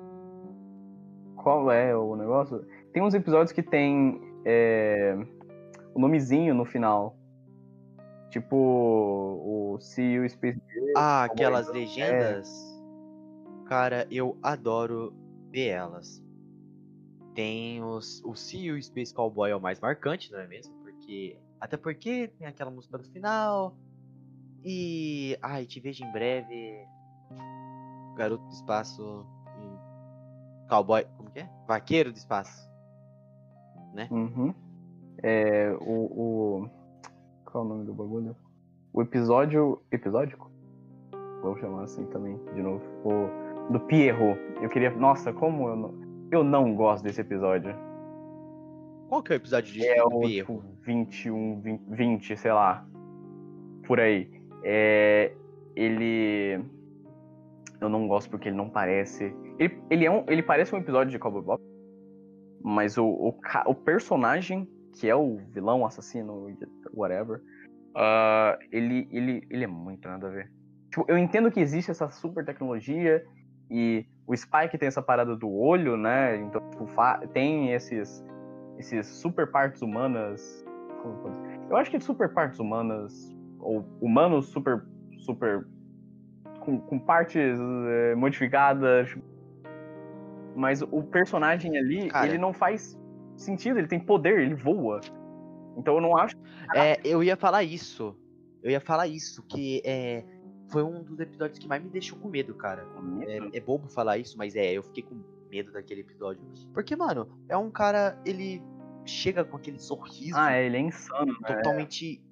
[1.42, 2.64] Qual é o negócio?
[2.92, 5.16] Tem uns episódios que tem é,
[5.94, 7.16] o nomezinho no final.
[8.30, 10.60] Tipo o See You Space
[10.96, 11.72] Ah, Cowboy aquelas é.
[11.72, 12.82] legendas.
[13.66, 15.12] Cara, eu adoro
[15.50, 16.22] ver elas.
[17.34, 20.74] Tem os, o See You Space Cowboy é o mais marcante, não é mesmo?
[20.82, 21.38] Porque.
[21.60, 23.76] Até porque tem aquela música do final.
[24.64, 25.36] E.
[25.42, 26.86] Ai, te vejo em breve.
[28.16, 29.26] Garoto do espaço.
[30.72, 31.04] Cowboy.
[31.18, 31.48] Como que é?
[31.68, 32.66] Vaqueiro do espaço.
[34.10, 34.54] Uhum.
[35.22, 36.70] É, o, o.
[37.44, 38.34] Qual é o nome do bagulho?
[38.90, 39.82] O episódio.
[39.92, 40.50] Episódico?
[41.42, 42.82] Vamos chamar assim também, de novo.
[43.04, 44.40] O, do Pierrot.
[44.62, 44.90] Eu queria.
[44.90, 45.94] Nossa, como eu não.
[46.30, 47.76] Eu não gosto desse episódio.
[49.10, 50.62] Qual que é o episódio de É o Pierro?
[50.62, 52.86] tipo, 21, 20, 20, sei lá.
[53.86, 54.40] Por aí.
[54.64, 55.34] É,
[55.76, 56.64] ele.
[57.78, 59.34] Eu não gosto porque ele não parece.
[59.62, 61.62] Ele, ele, é um, ele parece um episódio de Cowboy Bebop.
[62.64, 63.34] Mas o, o,
[63.66, 66.48] o personagem, que é o vilão, assassino,
[66.94, 67.40] whatever,
[67.94, 70.50] ah, ele, ele, ele é muito nada a ver.
[70.90, 73.24] Tipo, eu entendo que existe essa super tecnologia
[73.70, 76.36] e o Spike tem essa parada do olho, né?
[76.36, 76.86] Então, tipo,
[77.32, 78.24] tem esses,
[78.78, 80.64] esses super partes humanas.
[81.70, 84.84] Eu acho que super partes humanas, ou humanos super.
[85.18, 85.66] super.
[86.60, 89.16] com, com partes eh, modificadas.
[90.54, 92.26] Mas o personagem ali, Cara.
[92.26, 92.98] ele não faz
[93.36, 95.00] sentido, ele tem poder, ele voa.
[95.76, 96.36] Então eu não acho.
[96.74, 98.16] É, eu ia falar isso.
[98.62, 100.24] Eu ia falar isso, que é,
[100.68, 102.86] foi um dos episódios que mais me deixou com medo, cara.
[103.26, 106.42] É, é bobo falar isso, mas é, eu fiquei com medo daquele episódio.
[106.72, 108.62] Porque, mano, é um cara, ele
[109.04, 111.56] chega com aquele sorriso Ah, é, ele é insano, né?
[111.56, 112.22] totalmente.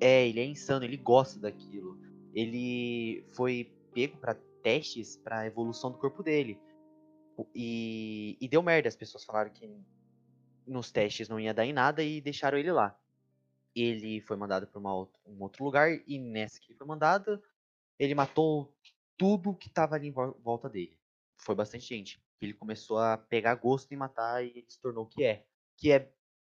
[0.00, 1.98] É, ele é insano, ele gosta daquilo.
[2.34, 6.58] Ele foi pego pra testes pra evolução do corpo dele.
[7.54, 9.70] E, e deu merda, as pessoas falaram que
[10.66, 12.98] nos testes não ia dar em nada e deixaram ele lá.
[13.74, 17.40] Ele foi mandado outra- um outro lugar e nessa que ele foi mandado,
[17.98, 18.74] ele matou
[19.16, 20.98] tudo que tava ali em vol- volta dele.
[21.38, 22.22] Foi bastante gente.
[22.40, 25.44] Ele começou a pegar gosto em matar e ele se tornou o que é.
[25.76, 26.10] Que é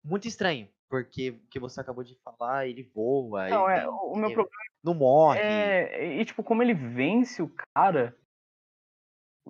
[0.03, 4.15] muito estranho, porque o que você acabou de falar, ele voa, Não, ele é, o
[4.17, 5.41] meu ele problema não morre.
[5.41, 6.17] é.
[6.21, 8.17] E, tipo, como ele vence o cara.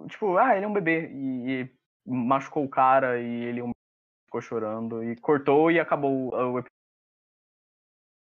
[0.08, 1.08] Tipo, ah, ele é um bebê.
[1.12, 1.70] E, e
[2.06, 3.64] machucou o cara e ele é
[4.26, 5.04] ficou chorando.
[5.04, 6.72] E cortou e acabou o episódio.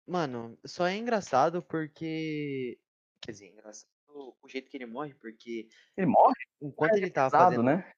[0.06, 2.78] Mano, só é engraçado porque.
[3.22, 7.56] Quer dizer, engraçado o jeito que ele morre, porque Ele morre, enquanto ele tava pesado,
[7.56, 7.62] fazendo.
[7.64, 7.92] né?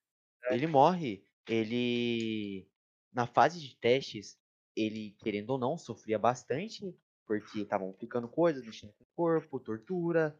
[0.50, 1.26] Ele morre.
[1.48, 2.68] Ele.
[3.12, 4.38] Na fase de testes,
[4.76, 6.94] ele, querendo ou não, sofria bastante,
[7.26, 10.38] porque estavam ficando coisas, mexendo com o corpo, tortura.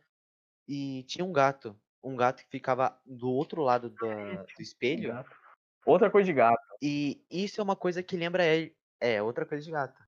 [0.68, 1.78] E tinha um gato.
[2.03, 5.12] Um gato que ficava do outro lado da- do espelho.
[5.12, 5.36] Gato.
[5.86, 6.61] Outra coisa de gato.
[6.80, 8.74] E isso é uma coisa que lembra ele.
[9.00, 10.00] É, outra coisa de gato.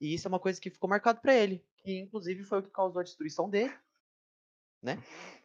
[0.00, 1.64] E isso é uma coisa que ficou marcado pra ele.
[1.76, 3.72] Que inclusive foi o que causou a destruição dele.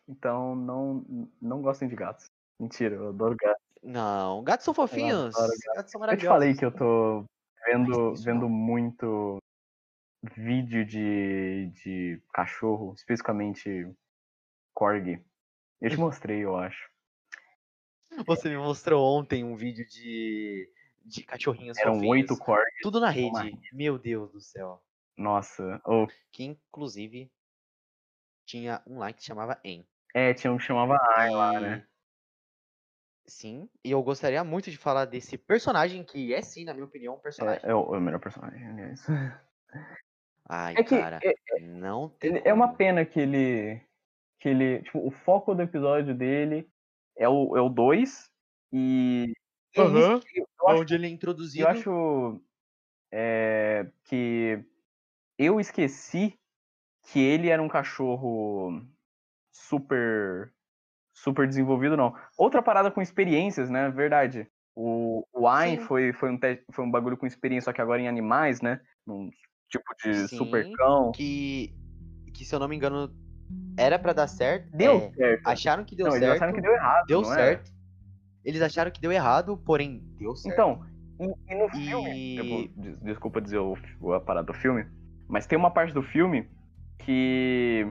[0.07, 2.25] Então não, não gostem de gatos.
[2.59, 3.63] Mentira, eu adoro gatos.
[3.83, 5.35] Não, gatos são fofinhos.
[5.35, 6.27] adoro Gatos são Eu te maravilhosos.
[6.27, 7.25] falei que eu tô
[7.65, 9.37] vendo, isso vendo muito
[10.35, 13.93] vídeo de, de cachorro, especificamente
[14.73, 15.23] Corgi.
[15.86, 16.89] Eu te mostrei, eu acho.
[18.25, 20.67] Você me mostrou ontem um vídeo de,
[21.05, 22.65] de cachorrinhos Eram oito Corgi.
[22.81, 23.69] Tudo na uma rede.
[23.71, 24.81] Meu Deus do céu.
[25.15, 25.79] Nossa.
[25.86, 27.31] Oh, Que inclusive
[28.47, 29.86] tinha um lá que chamava En.
[30.11, 31.88] é, tinha um que chamava Ai lá, né?
[33.27, 37.13] Sim, e eu gostaria muito de falar desse personagem que é sim, na minha opinião,
[37.13, 37.61] um personagem.
[37.63, 39.05] É, é o, é o melhor personagem, aliás.
[40.49, 41.19] Ai, É que cara,
[41.61, 43.84] não tem é uma pena que ele.
[44.45, 44.83] Que ele.
[44.83, 46.69] Tipo, o foco do episódio dele
[47.17, 48.31] é o 2 é o dois,
[48.71, 49.33] e.
[49.75, 50.17] e é Aham.
[50.17, 51.63] isso que eu acho Onde ele é introduzido.
[51.63, 52.41] Eu acho
[53.11, 54.63] é, que
[55.35, 56.37] eu esqueci
[57.07, 58.85] que ele era um cachorro
[59.51, 60.53] super
[61.11, 62.15] super desenvolvido, não.
[62.37, 63.89] Outra parada com experiências, né?
[63.89, 64.47] Verdade.
[64.75, 67.99] O, o Ayn foi, foi, um te- foi um bagulho com experiência, só que agora
[67.99, 68.79] em animais, né?
[69.07, 69.31] Num
[69.69, 71.11] tipo de Sim, super cão.
[71.13, 71.73] que,
[72.31, 73.24] que, se eu não me engano,
[73.77, 74.69] era pra dar certo.
[74.75, 75.47] Deu é, certo.
[75.47, 76.23] acharam que deu não, certo.
[76.23, 77.05] eles acharam que deu errado.
[77.07, 77.33] deu era?
[77.33, 77.71] certo.
[78.43, 80.53] Eles acharam que deu errado, porém deu certo.
[80.53, 80.85] Então,
[81.19, 83.75] e, e no filme, E- eu vou- des- desculpa dizer o,
[84.13, 84.85] a parada do filme,
[85.27, 86.47] mas tem uma parte do filme
[86.99, 87.87] que.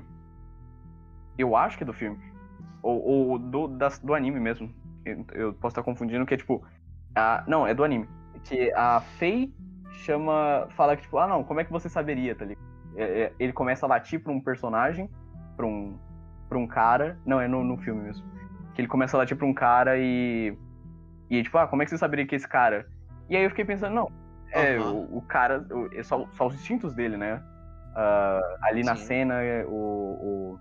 [1.37, 2.19] Eu acho que é do filme.
[2.83, 4.73] Ou, ou do, das- do anime mesmo.
[5.05, 6.65] Eu, eu posso estar confundindo, que é tipo.
[7.15, 8.09] A, não, é do anime.
[8.45, 9.53] Que a Faye
[10.05, 10.69] chama.
[10.77, 12.65] Fala que, tipo, ah não, como é que você saberia, tá ligado?
[12.97, 15.11] É- é- ele começa a latir pra um personagem,
[15.57, 15.99] pra um,
[16.49, 17.19] pra um cara.
[17.25, 18.25] Não, é no, no filme mesmo.
[18.75, 20.57] Que ele começa a latir pra um cara e.
[21.31, 22.87] E tipo, ah, como é que você saberia que é esse cara?
[23.29, 24.11] E aí eu fiquei pensando, não.
[24.53, 24.93] É, Aham.
[24.93, 25.67] o, o cara.
[25.71, 27.43] o- é só, só os instintos dele, né?
[27.97, 29.05] Ah, ali na Sim.
[29.07, 30.59] cena, é, o.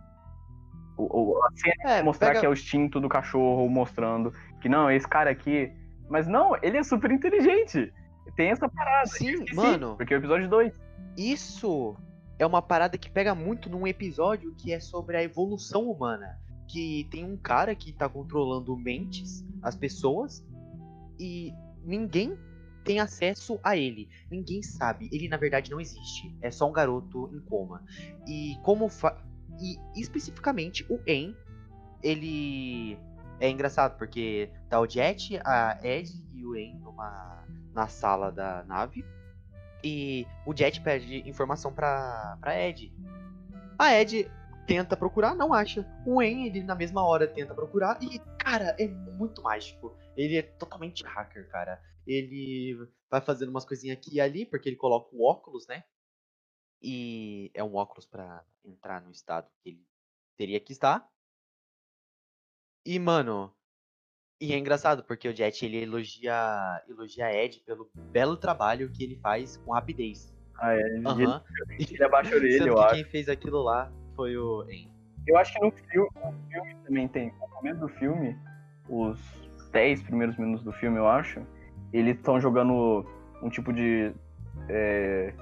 [0.98, 4.34] o, o- a cena É, é mostrar pega- que é o instinto do cachorro mostrando
[4.62, 5.72] que não, esse cara aqui.
[6.10, 7.92] Mas não, ele é super inteligente.
[8.36, 9.08] Tem essa parada.
[9.08, 9.96] Sim, esqueci, mano.
[9.98, 10.80] Porque é o episódio 2.
[11.18, 11.96] Isso
[12.44, 16.40] é uma parada que pega muito num episódio que é sobre a evolução humana.
[16.68, 20.46] Que tem um cara que tá controlando mentes, as pessoas,
[21.20, 22.38] e ninguém
[22.84, 24.10] tem acesso a ele.
[24.30, 25.10] Ninguém sabe.
[25.12, 26.36] Ele na verdade não existe.
[26.42, 27.84] É só um garoto em coma.
[28.28, 29.18] E como fa...
[29.60, 31.36] e especificamente o En,
[32.02, 32.98] ele
[33.40, 38.64] é engraçado porque tá o Jet, a Ed e o En numa na sala da
[38.64, 39.06] nave.
[39.84, 42.94] E o Jet pede informação pra, pra Ed.
[43.78, 44.32] A Ed
[44.66, 45.86] tenta procurar, não acha.
[46.06, 48.02] O En, ele na mesma hora tenta procurar.
[48.02, 49.96] E, cara, é muito mágico.
[50.16, 51.82] Ele é totalmente hacker, cara.
[52.08, 52.78] Ele
[53.10, 55.84] vai fazendo umas coisinhas aqui e ali, porque ele coloca o óculos, né?
[56.82, 59.88] E é um óculos pra entrar no estado que ele
[60.38, 61.10] teria que estar.
[62.86, 63.54] E, mano.
[64.44, 69.02] E é engraçado, porque o Jet ele elogia, elogia a Ed pelo belo trabalho que
[69.02, 70.36] ele faz com rapidez.
[70.60, 70.82] Ah, é.
[70.82, 71.42] e Aham.
[71.70, 72.96] Ele, ele abaixa a orelha, eu que acho.
[72.96, 74.66] quem fez aquilo lá foi o.
[75.26, 77.34] Eu acho que no filme, no filme também tem.
[77.40, 78.38] No começo do filme,
[78.90, 79.18] os
[79.72, 81.42] 10 primeiros minutos do filme, eu acho,
[81.94, 83.06] eles estão jogando
[83.42, 84.14] um tipo de.
[84.68, 85.34] É,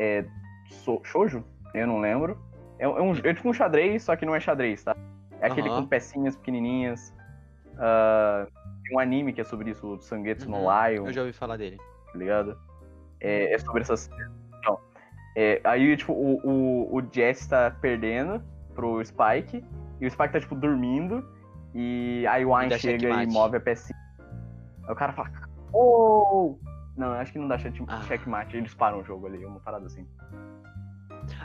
[0.00, 0.24] é,
[0.68, 1.44] so, shoujo?
[1.74, 2.36] Eu não lembro.
[2.80, 4.96] É, é um, é tipo um xadrez, só que não é xadrez, tá?
[5.40, 5.82] É aquele Aham.
[5.82, 7.14] com pecinhas pequenininhas.
[7.78, 8.46] Ah,
[8.84, 11.32] tem um anime que é sobre isso, o Sangetsu no Uhum, Lion Eu já ouvi
[11.32, 11.78] falar dele.
[12.12, 12.58] tá ligado?
[13.20, 14.10] É, é sobre essas.
[14.64, 14.78] Não.
[15.36, 18.42] É, aí, tipo, o, o, o Jess tá perdendo
[18.74, 19.64] pro Spike,
[20.00, 21.26] e o Spike tá, tipo, dormindo,
[21.74, 23.98] e aí o Ayn chega e move a pecinha.
[24.86, 25.30] Aí o cara fala,
[25.72, 26.56] oh!
[26.96, 27.54] Não, acho que não dá
[27.88, 28.02] Ah.
[28.02, 30.06] checkmate, eles param o jogo ali, uma parada assim.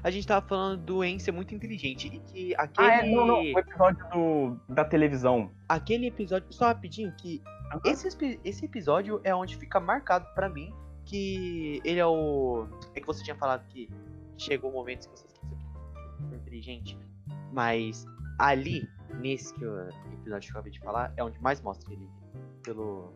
[0.03, 3.25] A gente tava falando do En ser muito inteligente e que aquele, Ah, é, não,
[3.25, 5.51] não, o episódio do, da televisão.
[5.67, 7.41] aquele episódio, só rapidinho, que
[7.85, 10.73] esse, espi- esse episódio é onde fica marcado pra mim
[11.05, 12.67] que ele é o.
[12.93, 13.89] É que você tinha falado que
[14.38, 15.57] chegou o momento que você esqueceu
[16.29, 16.97] que é inteligente.
[17.51, 18.05] Mas
[18.39, 18.88] ali,
[19.19, 22.07] nesse que eu- episódio que eu acabei de falar, é onde mais mostra ele.
[22.63, 23.13] Pelo,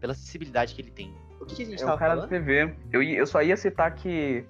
[0.00, 1.14] pela acessibilidade que ele tem.
[1.40, 2.30] O que, que a gente É o tava cara falando?
[2.30, 2.74] da TV.
[2.90, 4.46] Eu, eu só ia citar que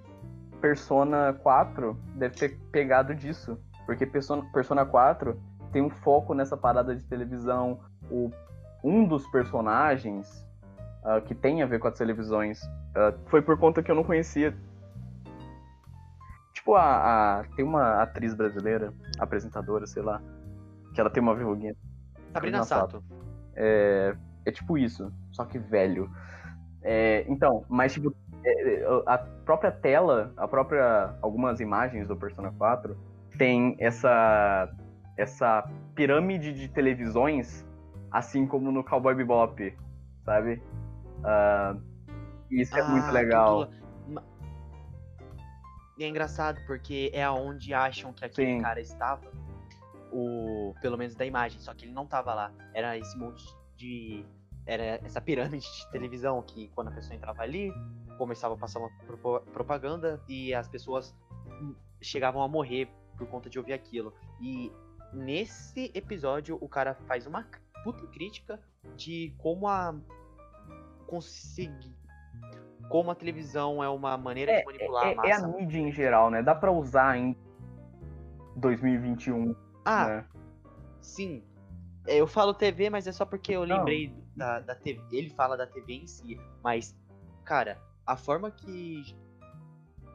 [0.61, 3.59] Persona 4 deve ter pegado disso.
[3.87, 5.39] Porque Persona, Persona 4
[5.73, 7.81] tem um foco nessa parada de televisão.
[8.11, 8.31] O,
[8.83, 10.47] um dos personagens
[11.05, 12.61] ah, que tem a ver com as televisões
[12.95, 14.55] ah, foi por conta que eu não conhecia.
[16.53, 20.23] Tipo, a, a- tem uma atriz brasileira, apresentadora, sei lá,
[20.95, 21.75] que ela tem uma verruguinha.
[22.33, 23.05] Sabrina Sato.
[23.55, 26.11] É, é tipo isso, só que velho.
[26.83, 28.15] É, então, mas tipo,
[29.07, 31.15] a própria tela, a própria.
[31.23, 32.97] algumas imagens do Persona 4
[33.39, 34.69] tem essa.
[35.17, 37.65] essa pirâmide de televisões,
[38.11, 39.77] assim como no Cowboy Bebop,
[40.25, 40.61] sabe?
[41.23, 41.77] Ah,
[42.51, 43.67] isso é muito Ah, legal.
[43.67, 43.85] tudo-
[45.97, 48.61] E é engraçado porque é aonde acham que aquele Sim.
[48.61, 49.23] cara estava.
[50.13, 52.53] O, pelo menos da imagem, só que ele não tava lá.
[52.73, 53.45] Era esse monte
[53.77, 54.25] de.
[54.67, 57.73] Era essa pirâmide de televisão que quando a pessoa entrava ali,
[58.19, 58.91] começava a passar uma
[59.53, 61.15] propaganda e as pessoas
[62.01, 64.13] chegavam a morrer por conta de ouvir aquilo.
[64.41, 64.73] E
[65.13, 67.47] nesse episódio o cara faz uma
[67.83, 68.61] puta crítica
[68.97, 69.95] de como a
[71.07, 71.95] conseguir
[72.89, 75.47] como a televisão é uma maneira de manipular a É, é massa.
[75.47, 76.43] a mídia em geral, né?
[76.43, 77.37] Dá pra usar em
[78.57, 79.55] 2021,
[79.85, 80.27] ah, né?
[81.01, 81.43] sim.
[82.07, 85.03] É, Eu falo TV, mas é só porque eu lembrei da, da TV.
[85.11, 86.95] Ele fala da TV em si, mas,
[87.45, 89.03] cara, a forma que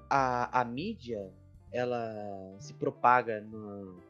[0.10, 1.34] a, a mídia
[1.72, 4.02] ela se propaga no,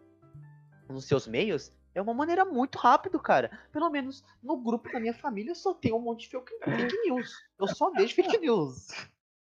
[0.88, 3.50] nos seus meios é uma maneira muito rápida, cara.
[3.72, 7.32] Pelo menos no grupo da minha família só tem um monte de fake fake news.
[7.60, 8.88] Eu só vejo fake news.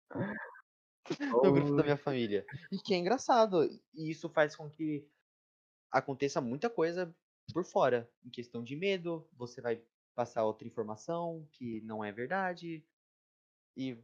[1.19, 2.45] no grupo da minha família.
[2.71, 3.63] E que é engraçado.
[3.93, 5.07] E isso faz com que
[5.91, 7.13] aconteça muita coisa
[7.53, 8.09] por fora.
[8.25, 9.81] Em questão de medo, você vai
[10.15, 12.83] passar outra informação que não é verdade.
[13.75, 13.97] E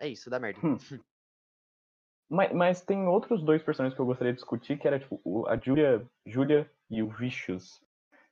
[0.00, 0.60] é isso, dá merda.
[0.66, 0.76] Hum.
[2.26, 5.58] Mas, mas tem outros dois personagens que eu gostaria de discutir, que era, tipo, a
[5.58, 7.84] Julia, Julia e o Vicious.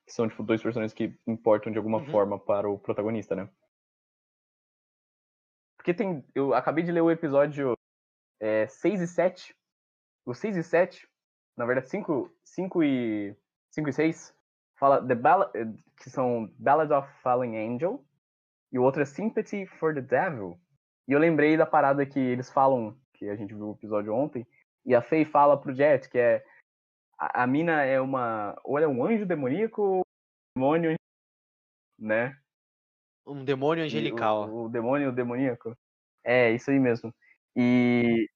[0.07, 2.07] Que são, tipo, dois personagens que importam de alguma Uhum.
[2.11, 3.49] forma para o protagonista, né?
[5.77, 6.25] Porque tem.
[6.35, 7.75] Eu acabei de ler o episódio
[8.69, 9.55] 6 e 7.
[10.25, 11.07] O 6 e 7,
[11.57, 13.37] na verdade, 5, 5 e.
[13.73, 14.35] 5 e 6,
[14.79, 15.51] fala The Ball
[15.99, 18.05] que são Ballad of Fallen Angel.
[18.73, 20.59] E o outro é Sympathy for the Devil.
[21.09, 24.47] E eu lembrei da parada que eles falam, que a gente viu o episódio ontem,
[24.85, 26.45] e a Faye fala pro Jet, que é.
[27.19, 28.59] A, a mina é uma.
[28.65, 30.03] Ou ela é um anjo demoníaco, ou um
[30.57, 30.95] demônio,
[31.99, 32.39] né?
[33.27, 34.49] Um demônio angelical.
[34.49, 35.77] O, o demônio demoníaco.
[36.25, 37.15] É, isso aí mesmo.
[37.57, 38.29] E.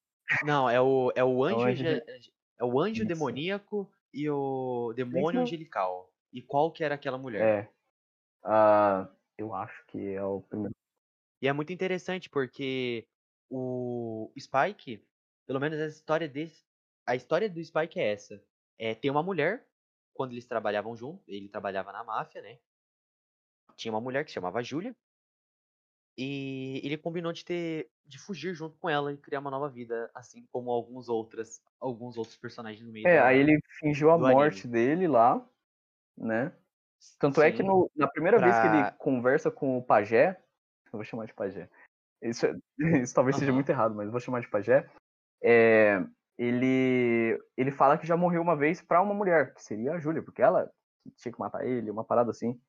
[0.44, 5.42] Não, é o, é o anjo, anjo ange- é o anjo demoníaco e o demônio
[5.42, 5.54] Isso.
[5.54, 6.10] angelical.
[6.32, 7.42] E qual que era aquela mulher?
[7.42, 7.70] É.
[8.44, 10.74] ah, eu acho que é o primeiro.
[11.40, 13.06] E é muito interessante porque
[13.50, 15.06] o Spike,
[15.46, 16.64] pelo menos a história desse,
[17.06, 18.42] a história do Spike é essa.
[18.78, 19.66] É, tem uma mulher,
[20.14, 22.58] quando eles trabalhavam junto, ele trabalhava na máfia, né?
[23.76, 24.96] Tinha uma mulher que se chamava Julia.
[26.18, 30.08] E ele combinou de ter de fugir junto com ela e criar uma nova vida,
[30.14, 34.16] assim como alguns outras, alguns outros personagens no meio É, da- aí ele fingiu a
[34.16, 34.40] do anime.
[34.44, 35.46] morte dele lá,
[36.16, 36.52] né?
[37.18, 37.68] Tanto é que Sim.
[37.68, 40.42] no- na primeira vez que ele pra- conversa com o pajé,
[40.96, 41.68] eu vou chamar de pajé.
[42.22, 42.56] Isso, é-
[43.02, 43.56] isso talvez seja Aham.
[43.56, 44.88] muito errado, mas eu vou chamar de pajé.
[45.42, 46.02] É,
[46.38, 50.22] ele, ele fala que já morreu uma vez pra uma mulher, que seria a Júlia,
[50.22, 50.70] porque ela
[51.16, 52.60] tinha que matar ele, uma parada assim.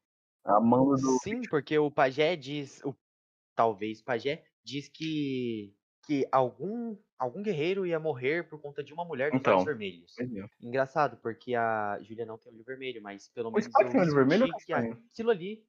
[0.43, 0.97] A mão do.
[1.23, 2.95] Sim, porque o pajé diz, o,
[3.55, 5.73] talvez pajé diz que
[6.05, 9.55] que algum algum guerreiro ia morrer por conta de uma mulher dos Então.
[9.55, 10.15] olhos vermelhos.
[10.61, 14.13] Engraçado, porque a Júlia não tem olho vermelho, mas pelo menos Spike eu tem olho
[14.13, 15.65] vermelho que aquilo ali,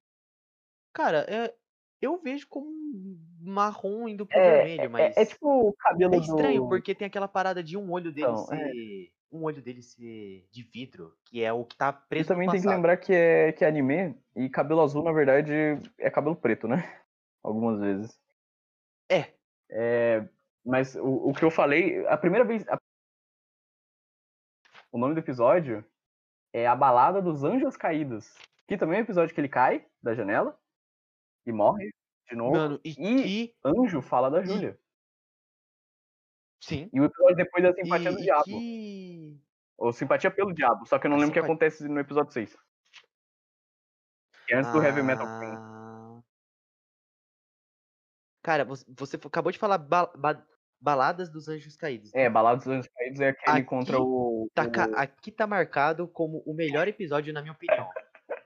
[0.93, 1.53] cara, é,
[2.01, 6.15] eu vejo como um marrom indo pro É, vermelho, é- mas é, tipo o cabelo
[6.15, 6.69] é estranho do.
[6.69, 8.71] porque tem aquela parada de um olho dele Então, é.
[8.73, 12.47] ser um olho dele ser de vidro, que é o que tá E preso também
[12.47, 15.53] no tem que lembrar que é, que é anime e cabelo azul, na verdade,
[15.99, 16.77] é cabelo preto, né?
[17.43, 18.19] Algumas vezes.
[19.11, 19.35] É,
[19.71, 20.27] É,
[20.65, 22.67] mas o, o que eu falei, a primeira vez.
[22.69, 22.79] a-
[24.91, 25.85] O nome do episódio
[26.53, 28.35] é A Balada dos Anjos Caídos.
[28.67, 30.59] Que também é o episódio que ele cai da janela
[31.51, 31.91] e morre
[32.29, 32.53] de novo.
[32.57, 34.79] mano, e, e- que Anjo fala da Júlia.
[36.63, 38.45] sim, E o episódio depois é a Simpatia e, do Diabo.
[38.45, 39.41] que
[39.79, 41.99] Ou Simpatia pelo Diabo, só que eu não A lembro o que simpa- acontece no
[42.01, 42.57] episódio 6.
[44.47, 45.55] Que é antes do Heavy Metal Queen.
[45.57, 46.21] Ah.
[48.43, 50.45] Cara, você, acabou de falar ba- ba-
[50.81, 52.15] Baladas dos Anjos Caídos.
[52.15, 54.49] É, Balada dos Anjos Caídos é aquele Aqui contra o.
[54.55, 57.89] Tá ca- aqui tá marcado como o melhor episódio, na minha opinião.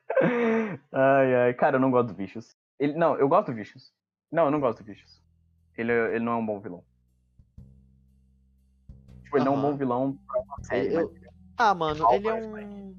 [0.92, 2.56] Ai, ai, cara, eu não gosto do Vicious.
[2.82, 3.94] Ele, não, eu gosto do Vicious.
[4.28, 5.22] Não, eu não gosto do Vicious.
[5.78, 6.84] Ele, ele não é um bom vilão.
[9.22, 12.12] Tipo, ele não é um bom vilão pra uma É, série, eu- mas Ah, mano,
[12.12, 12.96] ele é um.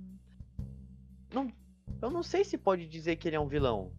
[1.34, 1.52] Não,
[2.02, 3.92] eu não sei se pode dizer que ele é um vilão.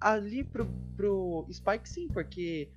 [0.00, 0.66] Ali pro,
[0.96, 2.70] pro Spike, sim, porque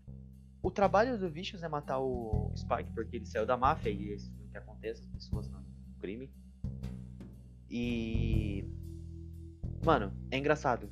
[0.64, 4.32] o trabalho do Vicious é matar o Spike, porque ele saiu da máfia e isso
[4.48, 5.64] é que acontece, as pessoas não
[6.00, 6.32] crime.
[7.70, 8.66] E.
[9.86, 10.90] Mano, é engraçado.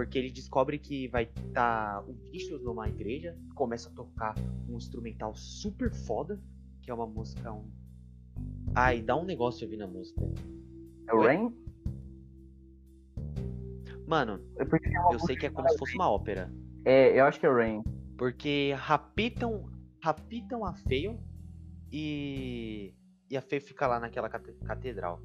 [0.00, 4.34] Porque ele descobre que vai estar o Vicious numa igreja, começa a tocar
[4.66, 6.40] um instrumental super foda,
[6.80, 7.52] que é uma música.
[7.52, 7.70] Um...
[8.74, 10.22] Ai, dá um negócio ouvir na música.
[11.06, 11.20] é o?
[11.20, 11.54] Rain?
[14.06, 16.50] Mano, É é eu sei que é como se fosse uma ópera.
[16.86, 17.82] É, eu acho que é o Rain.
[18.16, 19.68] Porque rapitam,
[20.02, 21.20] rapitam a Feio
[21.92, 22.94] e.
[23.28, 25.20] E a Feio fica lá naquela cate- catedral.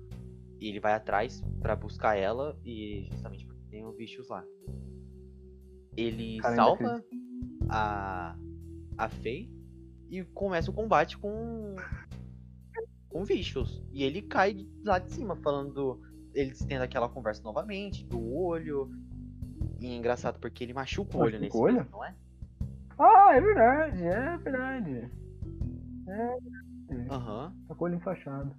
[0.60, 4.42] E ele vai atrás pra buscar ela e justamente tem o bichos lá.
[5.98, 7.04] Ele Cara, ainda salva
[7.68, 8.38] a.
[8.98, 9.52] a Faye
[10.10, 11.76] e começa o combate com.
[13.10, 13.84] com bichos.
[13.92, 16.00] E ele cai lá de cima, falando.
[16.34, 18.90] Eles tendo aquela conversa novamente, do olho.
[19.82, 21.80] E é engraçado porque ele machuca o olho nesse olho?
[21.80, 22.16] vídeo, não é?
[22.98, 25.12] Ah, é verdade, é verdade.
[27.12, 27.54] Aham.
[27.68, 28.56] Tá com o olho enfaixado.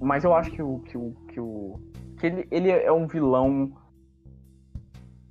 [0.00, 0.80] Mas eu acho que o.
[0.80, 1.12] que o.
[1.32, 1.80] que, o,
[2.18, 3.72] que ele, ele é um vilão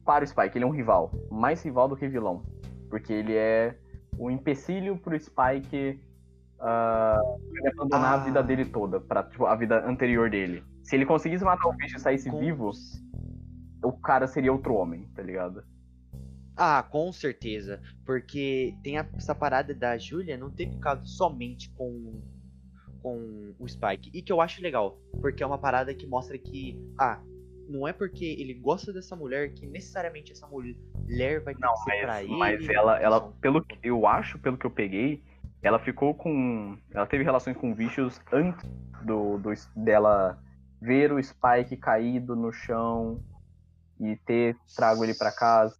[0.05, 1.11] para o Spike, ele é um rival.
[1.29, 2.43] Mais rival do que vilão.
[2.89, 3.77] Porque ele é
[4.17, 5.99] um empecilho pro Spike
[6.59, 7.21] ah,
[7.53, 8.25] ele abandonar a Ah.
[8.25, 10.63] vida dele toda, pra, tipo, a vida anterior dele.
[10.81, 12.71] Se ele conseguisse matar o bicho e saísse Com- vivo,
[13.83, 15.63] o cara seria outro homem, tá ligado?
[16.55, 17.79] Ah, com certeza.
[18.03, 22.19] Porque tem a- essa parada da Julia não ter ficado somente com,
[23.07, 24.09] com o Spike.
[24.13, 24.99] E que eu acho legal.
[25.21, 27.21] Porque é uma parada que mostra que, ah,
[27.67, 31.79] não é porque ele gosta dessa mulher que necessariamente essa mulher vai ter Não, que
[31.79, 32.37] ser pra mas, ele.
[32.37, 35.23] mas ela, ela, São- pelo que eu acho, pelo que eu peguei,
[35.61, 36.77] ela ficou com.
[36.91, 38.63] Ela teve relações com bichos antes
[39.03, 40.37] do, do dela
[40.81, 43.21] ver o Spike caído no chão
[43.99, 45.77] e ter trago ele pra casa.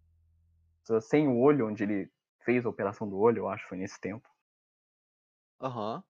[1.02, 2.10] Sem o olho, onde ele
[2.46, 4.28] fez a operação do olho, eu acho, foi nesse tempo.
[5.60, 6.04] Aham.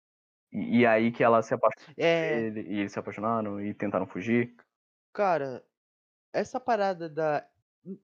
[0.51, 4.07] E, e aí que ela se apaixonou É, ele, e eles se apaixonaram e tentaram
[4.07, 4.55] fugir.
[5.13, 5.65] cara,
[6.33, 7.47] essa parada da.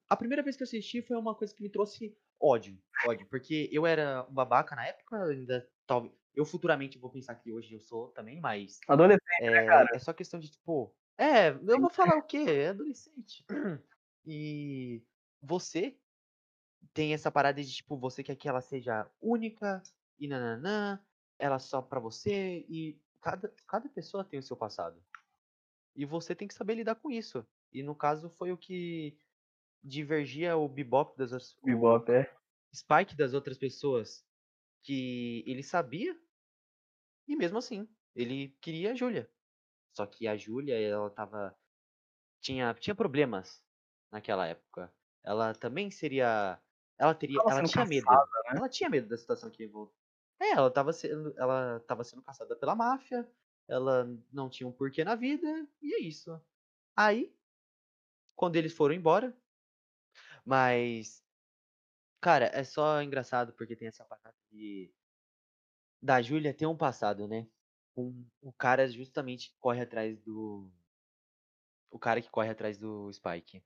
[0.10, 2.78] A primeira vez que eu assisti foi uma coisa que me trouxe ódio.
[3.06, 3.28] Ódio.
[3.30, 6.14] Porque eu era um babaca na época, ainda talvez.
[6.36, 8.80] Eu futuramente vou pensar que hoje eu sou também, mas.
[8.88, 9.90] Adolescente, É, cara?
[9.94, 10.96] é só questão de, tipo.
[11.18, 12.46] É, eu vou falar o quê?
[12.48, 13.46] É adolescente.
[14.26, 15.04] E
[15.42, 15.98] você
[16.94, 19.82] tem essa parada de, tipo, você quer que ela seja única
[20.18, 21.00] e nananã,
[21.44, 25.04] ela só pra você, e cada, cada pessoa tem o seu passado.
[25.94, 27.46] E você tem que saber lidar com isso.
[27.70, 29.18] E no caso foi o que
[29.84, 32.34] divergia o Bebop das as- o Bebop, é.
[32.74, 34.26] Spike das outras pessoas.
[34.84, 36.18] Que ele sabia,
[37.28, 39.30] e mesmo assim, ele queria a Júlia.
[39.98, 41.58] Só que a Júlia, ela tava.
[42.42, 43.62] Tinha, tinha problemas
[44.12, 44.94] naquela época.
[45.24, 46.60] Ela também seria.
[46.98, 47.40] Ela teria.
[47.42, 48.06] Ela sendo tinha medo.
[48.10, 48.18] né?
[48.58, 49.70] Ela tinha medo da situação que.
[50.44, 51.34] É, ela tava sendo.
[51.38, 53.30] Ela tava sendo caçada pela máfia.
[53.68, 55.48] Ela não tinha um porquê na vida.
[55.82, 56.40] E é isso.
[56.96, 57.34] Aí,
[58.36, 59.36] quando eles foram embora.
[60.46, 61.24] Mas.
[62.22, 64.94] Cara, é só engraçado porque tem essa parada de.
[66.02, 67.48] Da Júlia ter um passado, né?
[67.96, 70.70] Um, o cara justamente corre atrás do.
[71.90, 73.64] O cara que corre atrás do Spike.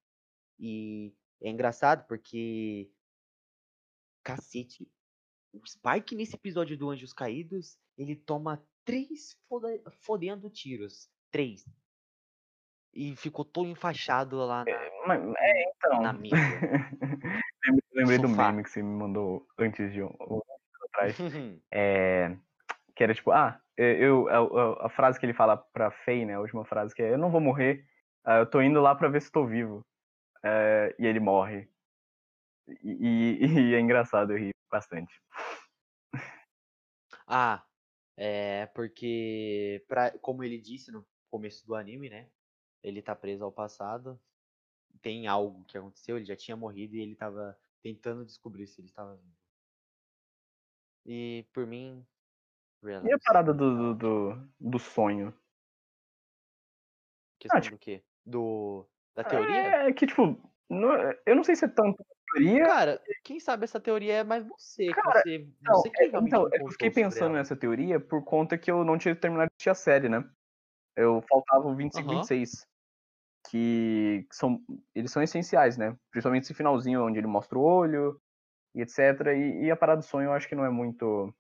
[0.59, 1.11] E
[1.41, 2.91] é engraçado porque.
[4.23, 4.87] Cacete.
[5.53, 11.09] O Spike nesse episódio do Anjos Caídos, ele toma três foda- fodendo tiros.
[11.31, 11.65] Três.
[12.93, 16.01] E ficou todo enfaixado lá na, Mas- é, então.
[16.01, 16.35] na mesa.
[17.93, 20.41] Lembrei- do meme que você me mandou antes de um, um
[20.85, 21.15] atrás.
[21.71, 22.35] É,
[22.95, 26.35] que era tipo, ah, eu, a, a- frase que ele fala pra Faye, né?
[26.35, 27.85] A última frase que é, eu não vou morrer,
[28.23, 29.85] ah, eu tô indo lá pra ver se tô vivo.
[30.43, 31.69] É, e ele morre.
[32.83, 33.39] E, e-
[33.71, 35.21] e é engraçado, eu ri bastante.
[37.25, 37.65] Ah,
[38.15, 42.29] é porque, pra, como ele disse no começo do anime, né?
[42.81, 44.19] Ele tá preso ao passado.
[45.01, 48.87] Tem algo que aconteceu, ele já tinha morrido e ele tava tentando descobrir se ele
[48.87, 49.37] estava vivo.
[51.05, 52.05] E por mim,
[52.83, 55.33] E a parada do, do, do, do sonho?
[57.39, 58.03] Questão tipo- do quê?
[58.25, 59.87] Do, da teoria?
[59.87, 60.37] É que, tipo,
[60.69, 60.93] não-
[61.25, 62.03] eu não sei se é tanto
[62.37, 62.65] teoria.
[62.65, 64.87] Cara, quem sabe essa teoria é mais você.
[64.87, 67.99] que Cara, você, Não, você que é, então, é que eu fiquei pensando nessa teoria
[67.99, 70.23] por conta que eu não tinha terminado de assistir a série, né?
[70.95, 72.17] Eu faltava o 25 e Aham.
[72.19, 72.67] 26.
[73.49, 74.59] Que são.
[74.93, 75.97] Eles são essenciais, né?
[76.11, 78.19] Principalmente esse finalzinho onde ele mostra o olho
[78.75, 79.33] e etc.
[79.33, 81.33] E, e a parada do sonho eu acho que não é muito.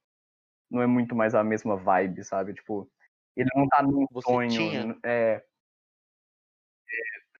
[0.69, 2.53] Não é muito mais a mesma vibe, sabe?
[2.53, 2.89] Tipo,
[3.35, 4.49] ele não tá num Você sonho.
[4.49, 4.97] tinha?
[5.03, 5.43] É,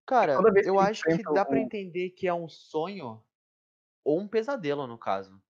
[0.06, 3.22] Cara, que eu acho que dá pra o- entender que é um sonho
[4.08, 5.44] ou um pesadelo, no caso.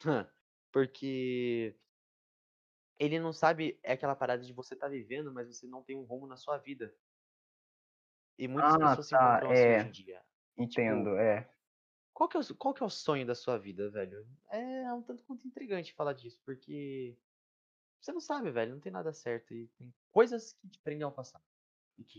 [0.70, 1.74] Porque
[2.96, 6.04] ele não sabe, é aquela parada de você tá vivendo, mas você não tem um
[6.04, 6.94] rumo na sua vida.
[8.38, 9.76] E muitas Ah, pessoas se tá, encontram assim é.
[9.78, 10.22] hoje em dia.
[10.56, 11.50] entendo, é.
[12.14, 14.24] Qual que é, o, qual que é o sonho da sua vida, velho?
[14.48, 17.18] É um tanto quanto intrigante falar disso, porque
[18.00, 19.52] você não sabe, velho, não tem nada certo.
[19.52, 21.44] E tem coisas que te prendem ao passado.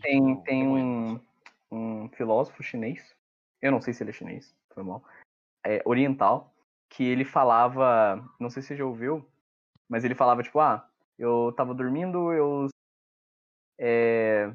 [0.01, 1.25] Tem, ficam tem um,
[1.71, 3.15] um filósofo chinês,
[3.61, 5.01] eu não sei se ele é chinês, foi mal,
[5.66, 6.53] é, oriental,
[6.89, 9.30] que ele falava, não sei se você já ouviu,
[9.88, 10.88] mas ele falava tipo, ah,
[11.18, 12.68] eu tava dormindo, eu.
[13.80, 14.53] É,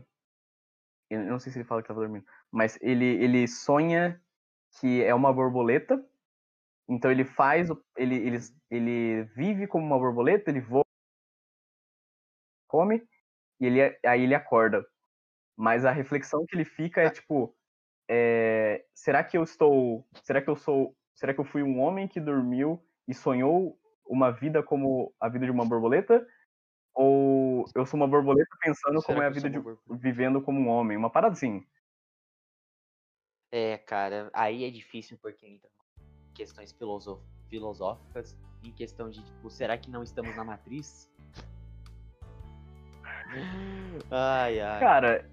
[1.11, 4.21] eu não sei se ele fala que tava dormindo, mas ele, ele sonha
[4.81, 6.05] que é uma borboleta,
[6.89, 8.39] então ele faz, ele, ele,
[8.71, 10.85] ele vive como uma borboleta, ele voa,
[12.69, 13.07] come,
[13.61, 14.85] e ele, aí ele acorda.
[15.57, 17.55] Mas a reflexão que ele fica é tipo,
[18.09, 22.07] é, será que eu estou, será que eu sou, será que eu fui um homem
[22.07, 26.27] que dormiu e sonhou uma vida como a vida de uma borboleta?
[26.95, 30.69] Ou eu sou uma borboleta pensando Será como é a vida de vivendo como um
[30.69, 30.97] homem?
[30.97, 31.67] Uma parada assim.
[33.51, 35.71] É, cara, aí é difícil porque entra
[36.35, 36.77] questões
[37.49, 41.11] filosóficas, em questão de, tipo, será que não estamos na matriz?
[44.11, 44.81] Ai, ai.
[44.81, 45.31] Cara,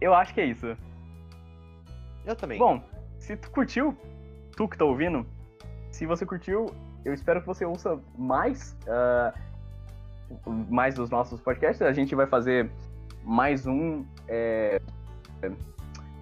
[0.00, 0.76] eu acho que é isso.
[2.26, 2.58] Eu também.
[2.58, 2.82] Bom,
[3.18, 3.96] se tu curtiu,
[4.56, 5.26] tu que tá ouvindo,
[5.90, 9.34] se você curtiu, eu espero que você ouça mais, ah,
[10.68, 11.82] mais dos nossos podcasts.
[11.82, 12.70] A gente vai fazer
[13.22, 14.80] mais um é,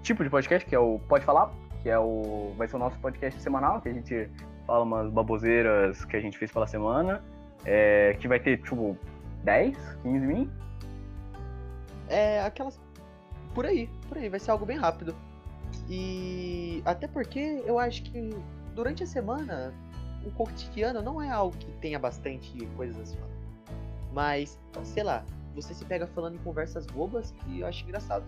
[0.02, 1.50] tipo de podcast, que é o Pode Falar,
[1.82, 2.52] que é o.
[2.56, 4.28] Vai ser o nosso podcast semanal, que a gente
[4.66, 7.22] fala umas baboseiras que a gente fez pela semana.
[7.64, 8.98] É, que vai ter, tipo,
[9.44, 10.50] 10, 15 mil.
[12.08, 12.80] É aquelas.
[13.54, 15.14] Por aí, por aí, vai ser algo bem rápido.
[15.88, 18.30] E até porque eu acho que
[18.74, 19.72] durante a semana
[20.24, 23.18] o cotidiano não é algo que tenha bastante coisas assim.
[24.12, 28.24] Mas, sei lá, você se pega falando em conversas bobas que eu acho engraçado.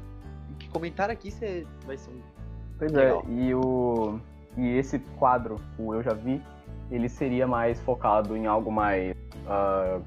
[0.51, 2.21] E que comentar aqui você vai ser um.
[2.79, 3.25] Pois Legal.
[3.29, 4.19] é, e o.
[4.57, 6.41] E esse quadro, o Eu Já Vi,
[6.91, 9.17] ele seria mais focado em algo mais
[9.49, 10.01] ah,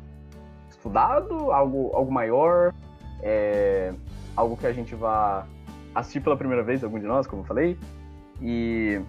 [0.70, 2.74] estudado, algo, algo maior,
[3.22, 3.94] é,
[4.36, 5.46] algo que a gente vá
[6.00, 7.78] assistir pela primeira vez, algum de nós, como eu falei.
[8.42, 9.02] E,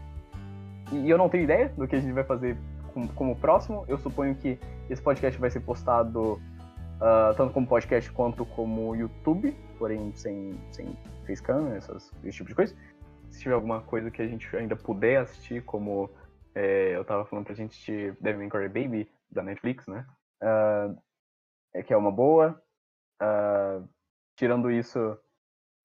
[0.93, 2.57] e eu não tenho ideia do que a gente vai fazer
[2.93, 3.85] com- como próximo.
[3.89, 4.59] Eu suponho que
[4.89, 6.41] esse podcast vai ser postado
[7.01, 12.55] ah, tanto como podcast quanto como YouTube, porém sem, sem facecam, essas, esse tipo de
[12.55, 12.75] coisa.
[13.31, 16.11] Se tiver alguma coisa que a gente ainda puder assistir, como
[16.55, 20.07] é, eu tava falando pra gente assistir Devil May Baby, da Netflix, né?
[20.43, 20.95] Ah,
[21.75, 22.61] é que é uma boa.
[23.21, 23.81] Ah,
[24.37, 25.17] tirando isso,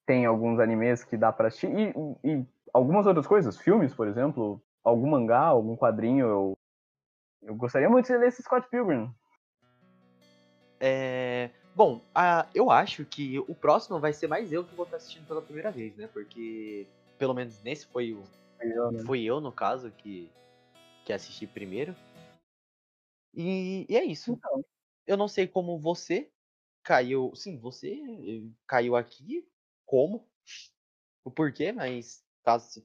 [0.06, 1.70] tem alguns animes que dá pra assistir.
[1.70, 1.92] E,
[2.28, 6.26] e algumas outras coisas, filmes, por exemplo, algum mangá, algum quadrinho.
[6.26, 6.58] Eu,
[7.42, 9.12] eu gostaria muito de ler esse Scott Pilgrim.
[10.80, 11.50] É...
[11.74, 15.26] Bom, a- eu acho que o próximo vai ser mais eu que vou estar assistindo
[15.26, 16.08] pela primeira vez, né?
[16.12, 16.86] Porque,
[17.18, 18.22] pelo menos nesse foi o.
[19.04, 20.30] Fui eu, no caso, que,
[21.04, 21.94] que assisti primeiro.
[23.34, 24.32] E, e é isso.
[24.32, 24.64] Então.
[25.06, 26.30] Eu não sei como você
[26.82, 27.30] caiu.
[27.34, 29.46] Sim, você eh, caiu aqui.
[29.84, 30.26] Como?
[31.24, 32.84] O porquê, mas caso você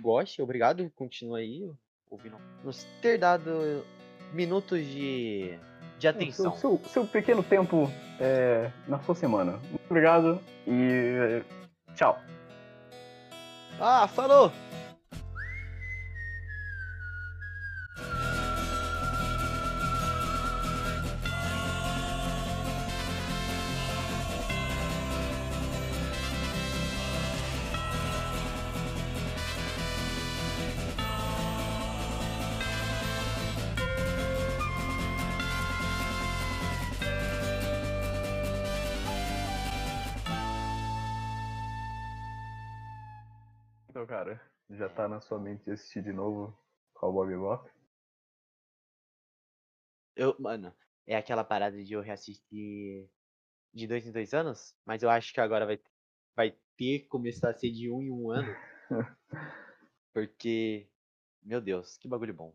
[0.00, 0.90] goste, obrigado.
[0.94, 1.70] Continua aí
[2.10, 2.38] ouvindo.
[2.62, 3.84] Nos ter dado
[4.32, 5.58] minutos de,
[5.98, 6.56] de Seu, atenção.
[6.56, 9.58] seu, seu pequeno tempo é, na sua semana.
[9.70, 12.18] Muito obrigado e é, tchau.
[13.80, 14.52] Ah, falou!
[44.76, 46.56] Já tá na sua mente assistir de novo
[46.94, 47.70] Cowboy Bebop?
[50.16, 50.74] Eu, mano,
[51.06, 53.08] é aquela parada de eu reassistir
[53.72, 55.80] de dois em dois anos, mas eu acho que agora vai,
[56.36, 58.54] vai ter que começar a ser de um em um ano.
[60.12, 60.88] Porque,
[61.42, 62.54] meu Deus, que bagulho bom.